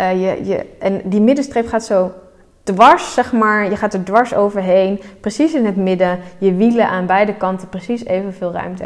Uh, 0.00 0.12
je, 0.12 0.44
je, 0.44 0.66
en 0.78 1.00
die 1.04 1.20
middenstreep 1.20 1.68
gaat 1.68 1.84
zo 1.84 2.12
dwars, 2.62 3.14
zeg 3.14 3.32
maar. 3.32 3.70
Je 3.70 3.76
gaat 3.76 3.94
er 3.94 4.04
dwars 4.04 4.34
overheen, 4.34 5.00
precies 5.20 5.54
in 5.54 5.66
het 5.66 5.76
midden. 5.76 6.18
Je 6.38 6.54
wielen 6.54 6.88
aan 6.88 7.06
beide 7.06 7.34
kanten 7.34 7.68
precies 7.68 8.04
evenveel 8.04 8.52
ruimte. 8.52 8.84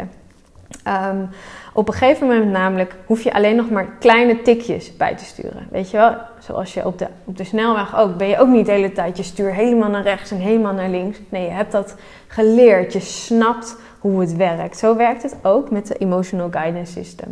Um, 0.87 1.29
op 1.73 1.87
een 1.87 1.93
gegeven 1.93 2.27
moment 2.27 2.51
namelijk 2.51 2.95
hoef 3.05 3.21
je 3.21 3.33
alleen 3.33 3.55
nog 3.55 3.69
maar 3.69 3.87
kleine 3.99 4.41
tikjes 4.41 4.97
bij 4.97 5.15
te 5.15 5.25
sturen. 5.25 5.67
Weet 5.71 5.91
je 5.91 5.97
wel, 5.97 6.15
zoals 6.39 6.73
je 6.73 6.85
op 6.85 6.97
de, 6.97 7.07
op 7.23 7.37
de 7.37 7.43
snelweg 7.43 7.97
ook, 7.97 8.17
ben 8.17 8.27
je 8.27 8.39
ook 8.39 8.47
niet 8.47 8.65
de 8.65 8.71
hele 8.71 8.91
tijd 8.91 9.17
je 9.17 9.23
stuur 9.23 9.53
helemaal 9.53 9.89
naar 9.89 10.03
rechts 10.03 10.31
en 10.31 10.37
helemaal 10.37 10.73
naar 10.73 10.89
links. 10.89 11.17
Nee, 11.29 11.43
je 11.43 11.51
hebt 11.51 11.71
dat 11.71 11.95
geleerd. 12.27 12.93
Je 12.93 12.99
snapt 12.99 13.75
hoe 13.99 14.21
het 14.21 14.35
werkt. 14.35 14.77
Zo 14.77 14.95
werkt 14.95 15.23
het 15.23 15.35
ook 15.41 15.71
met 15.71 15.87
de 15.87 15.95
Emotional 15.95 16.49
Guidance 16.51 16.91
System. 16.91 17.29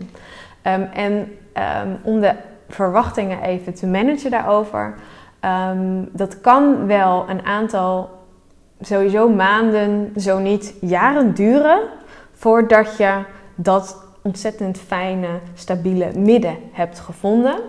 Um, 0.68 0.90
en 0.94 1.12
um, 1.84 2.00
om 2.04 2.20
de 2.20 2.34
verwachtingen 2.74 3.42
even 3.42 3.74
te 3.74 3.88
managen 3.88 4.32
daarover. 4.32 4.96
Um, 5.46 6.10
dat 6.12 6.42
kan 6.42 6.86
wel 6.86 7.26
een 7.30 7.46
aantal, 7.46 8.10
sowieso 8.82 9.30
maanden, 9.30 10.14
zo 10.18 10.40
niet 10.40 10.74
jaren 10.82 11.34
duren, 11.34 11.80
voordat 12.34 12.98
je 12.98 13.24
dat 13.56 14.04
ontzettend 14.22 14.78
fijne, 14.78 15.28
stabiele 15.54 16.12
midden 16.16 16.58
hebt 16.72 17.00
gevonden. 17.00 17.60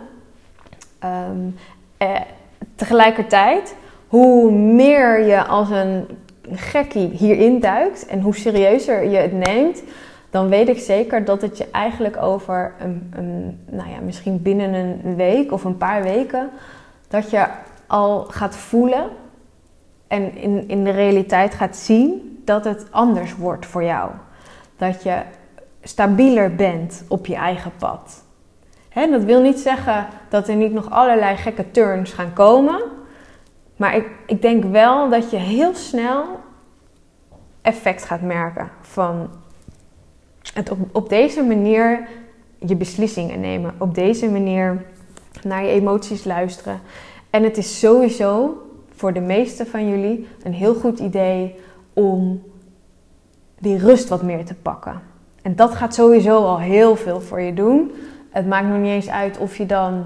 Um, 1.31 1.57
eh, 1.97 2.21
tegelijkertijd, 2.75 3.77
hoe 4.07 4.51
meer 4.53 5.27
je 5.27 5.45
als 5.45 5.71
een 5.71 6.07
gekkie 6.51 7.09
hierin 7.09 7.61
duikt 7.61 8.07
en 8.07 8.21
hoe 8.21 8.37
serieuzer 8.37 9.05
je 9.09 9.17
het 9.17 9.33
neemt, 9.33 9.83
dan 10.33 10.49
weet 10.49 10.69
ik 10.69 10.79
zeker 10.79 11.25
dat 11.25 11.43
het 11.43 11.59
je 11.59 11.71
eigenlijk 11.71 12.17
over 12.17 12.75
een, 12.79 13.13
een, 13.17 13.61
nou 13.71 13.91
ja, 13.91 14.01
misschien 14.01 14.43
binnen 14.43 14.75
een 14.75 15.17
week 15.17 15.53
of 15.53 15.65
een 15.65 15.77
paar 15.77 16.03
weken, 16.03 16.51
dat 17.09 17.31
je 17.31 17.47
al 17.87 18.25
gaat 18.25 18.57
voelen 18.57 19.09
en 20.09 20.37
in, 20.37 20.69
in 20.69 20.85
de 20.85 20.91
realiteit 20.91 21.55
gaat 21.55 21.77
zien 21.77 22.41
dat 22.45 22.65
het 22.65 22.87
anders 22.91 23.37
wordt 23.37 23.67
voor 23.67 23.85
jou. 23.85 24.11
Dat 24.77 25.03
je 25.03 25.23
stabieler 25.83 26.55
bent 26.55 27.05
op 27.09 27.27
je 27.27 27.37
eigen 27.37 27.73
pad. 27.79 28.25
Hè, 28.89 29.11
dat 29.11 29.25
wil 29.25 29.41
niet 29.41 29.59
zeggen 29.59 30.07
dat 30.29 30.49
er 30.49 30.57
niet 30.57 30.73
nog 30.73 30.91
allerlei 30.91 31.37
gekke 31.37 31.71
turns 31.71 32.13
gaan 32.13 32.33
komen. 32.33 32.81
Maar 33.77 33.97
ik, 33.97 34.07
ik 34.27 34.43
denk 34.43 34.65
wel 34.65 35.09
dat 35.09 35.31
je 35.31 35.37
heel 35.37 35.75
snel 35.75 36.25
effect 37.63 38.05
gaat 38.05 38.23
merken 38.23 38.71
van 38.81 39.31
op 40.93 41.09
deze 41.09 41.43
manier 41.43 42.09
je 42.59 42.77
beslissingen 42.77 43.41
nemen. 43.41 43.75
Op 43.79 43.95
deze 43.95 44.31
manier 44.31 44.85
naar 45.43 45.65
je 45.65 45.71
emoties 45.71 46.25
luisteren. 46.25 46.81
En 47.31 47.43
het 47.43 47.57
is 47.57 47.79
sowieso 47.79 48.63
voor 48.95 49.13
de 49.13 49.21
meeste 49.21 49.67
van 49.67 49.89
jullie 49.89 50.29
een 50.43 50.53
heel 50.53 50.75
goed 50.75 50.99
idee 50.99 51.55
om 51.93 52.43
die 53.59 53.79
rust 53.79 54.09
wat 54.09 54.23
meer 54.23 54.45
te 54.45 54.55
pakken. 54.55 55.01
En 55.43 55.57
dat 55.57 55.75
gaat 55.75 55.95
sowieso 55.95 56.45
al 56.45 56.59
heel 56.59 56.97
veel 56.97 57.21
voor 57.21 57.41
je 57.41 57.55
doen. 57.55 57.93
Het 58.31 58.47
maakt 58.47 58.69
nog 58.69 58.79
niet 58.79 58.91
eens 58.91 59.09
uit 59.09 59.39
of 59.39 59.57
je 59.57 59.67
dan 59.67 60.05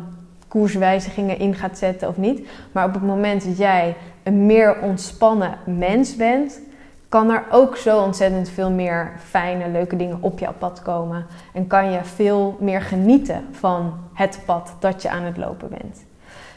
koerswijzigingen 0.48 1.38
in 1.38 1.54
gaat 1.54 1.78
zetten 1.78 2.08
of 2.08 2.16
niet. 2.16 2.48
Maar 2.72 2.86
op 2.86 2.94
het 2.94 3.02
moment 3.02 3.44
dat 3.44 3.58
jij 3.58 3.96
een 4.22 4.46
meer 4.46 4.80
ontspannen 4.82 5.58
mens 5.66 6.16
bent, 6.16 6.60
kan 7.08 7.30
er 7.30 7.44
ook 7.50 7.76
zo 7.76 8.00
ontzettend 8.00 8.48
veel 8.48 8.70
meer 8.70 9.12
fijne, 9.18 9.68
leuke 9.68 9.96
dingen 9.96 10.18
op 10.20 10.38
jouw 10.38 10.54
pad 10.58 10.82
komen. 10.82 11.26
En 11.52 11.66
kan 11.66 11.90
je 11.90 12.04
veel 12.04 12.56
meer 12.60 12.80
genieten 12.80 13.44
van 13.50 13.98
het 14.12 14.40
pad 14.46 14.74
dat 14.78 15.02
je 15.02 15.10
aan 15.10 15.22
het 15.22 15.36
lopen 15.36 15.68
bent. 15.68 16.04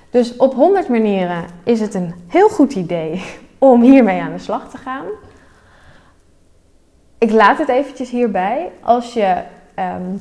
Dus 0.10 0.36
op 0.36 0.54
100 0.54 0.88
manieren 0.88 1.46
is 1.64 1.80
het 1.80 1.94
een 1.94 2.14
heel 2.28 2.50
goed 2.50 2.74
idee 2.74 3.24
om 3.58 3.82
hiermee 3.82 4.22
aan 4.22 4.34
de 4.34 4.40
slag 4.40 4.70
te 4.70 4.78
gaan. 4.78 5.06
Ik 7.18 7.32
laat 7.32 7.58
het 7.58 7.70
eventjes 7.70 8.10
hierbij. 8.10 8.72
Als 8.82 9.14
je 9.14 9.44
ehm, 9.76 10.18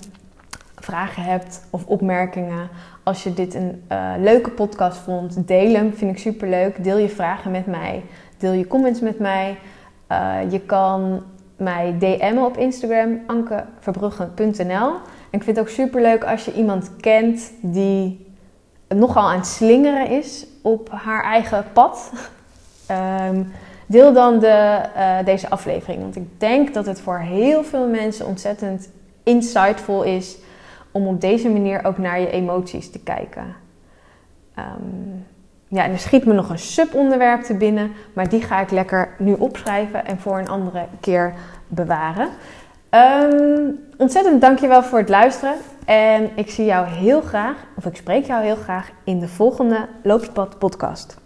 vragen 0.77 1.23
hebt 1.23 1.67
of 1.71 1.87
opmerkingen, 1.87 2.69
als 3.03 3.23
je 3.23 3.35
dit 3.35 3.55
een 3.55 3.83
uh, 3.93 4.13
leuke 4.19 4.51
podcast 4.51 4.99
vond, 4.99 5.47
deel 5.47 5.75
hem. 5.75 5.95
Vind 5.95 6.11
ik 6.11 6.19
super 6.19 6.49
leuk. 6.49 6.85
Deel 6.85 6.99
je 6.99 7.09
vragen 7.09 7.51
met 7.51 7.67
mij. 7.67 8.03
Deel 8.39 8.53
je 8.53 8.67
comments 8.67 9.01
met 9.01 9.19
mij. 9.19 9.59
Uh, 10.13 10.51
je 10.51 10.61
kan 10.61 11.23
mij 11.57 11.97
DM'en 11.99 12.45
op 12.45 12.57
Instagram, 12.57 13.21
ankeverbruggen.nl. 13.27 14.91
En 15.31 15.39
ik 15.39 15.43
vind 15.43 15.57
het 15.57 15.59
ook 15.59 15.69
super 15.69 16.03
leuk 16.03 16.25
als 16.25 16.45
je 16.45 16.53
iemand 16.53 16.91
kent 17.01 17.53
die 17.61 18.27
nogal 18.89 19.29
aan 19.29 19.37
het 19.37 19.47
slingeren 19.47 20.09
is 20.09 20.47
op 20.63 20.91
haar 20.91 21.25
eigen 21.25 21.65
pad. 21.73 22.13
Um, 23.31 23.53
deel 23.87 24.13
dan 24.13 24.39
de, 24.39 24.81
uh, 24.97 25.25
deze 25.25 25.51
aflevering. 25.51 26.01
Want 26.01 26.17
ik 26.17 26.41
denk 26.41 26.75
dat 26.75 26.87
het 26.87 27.01
voor 27.01 27.19
heel 27.19 27.65
veel 27.65 27.89
mensen 27.89 28.27
ontzettend 28.27 28.91
insightful 29.23 30.03
is 30.03 30.39
om 30.91 31.07
op 31.07 31.21
deze 31.21 31.49
manier 31.49 31.85
ook 31.85 31.99
naar 31.99 32.21
je 32.21 32.31
emoties 32.31 32.91
te 32.91 32.99
kijken. 32.99 33.55
Um, 34.59 35.27
ja, 35.69 35.85
en 35.85 35.93
er 35.93 35.99
schiet 35.99 36.25
me 36.25 36.33
nog 36.33 36.51
een 36.51 36.59
subonderwerp 36.59 37.43
te 37.43 37.55
binnen, 37.55 37.93
maar 38.13 38.29
die 38.29 38.43
ga 38.43 38.61
ik 38.61 38.71
lekker 38.71 39.09
nu 39.19 39.33
opschrijven 39.33 40.07
en 40.07 40.19
voor 40.19 40.39
een 40.39 40.49
andere 40.49 40.87
keer 41.01 41.35
bewaren. 41.69 42.29
Um, 42.91 43.79
ontzettend 43.97 44.41
dankjewel 44.41 44.83
voor 44.83 44.99
het 44.99 45.09
luisteren. 45.09 45.55
En 45.85 46.31
ik 46.35 46.51
zie 46.51 46.65
jou 46.65 46.87
heel 46.87 47.21
graag, 47.21 47.57
of 47.77 47.87
ik 47.87 47.97
spreek 47.97 48.27
jou 48.27 48.45
heel 48.45 48.57
graag 48.57 48.91
in 49.05 49.19
de 49.19 49.29
volgende 49.29 49.89
Loop 50.03 50.25
je 50.25 50.33
Pad 50.33 50.59
podcast. 50.59 51.18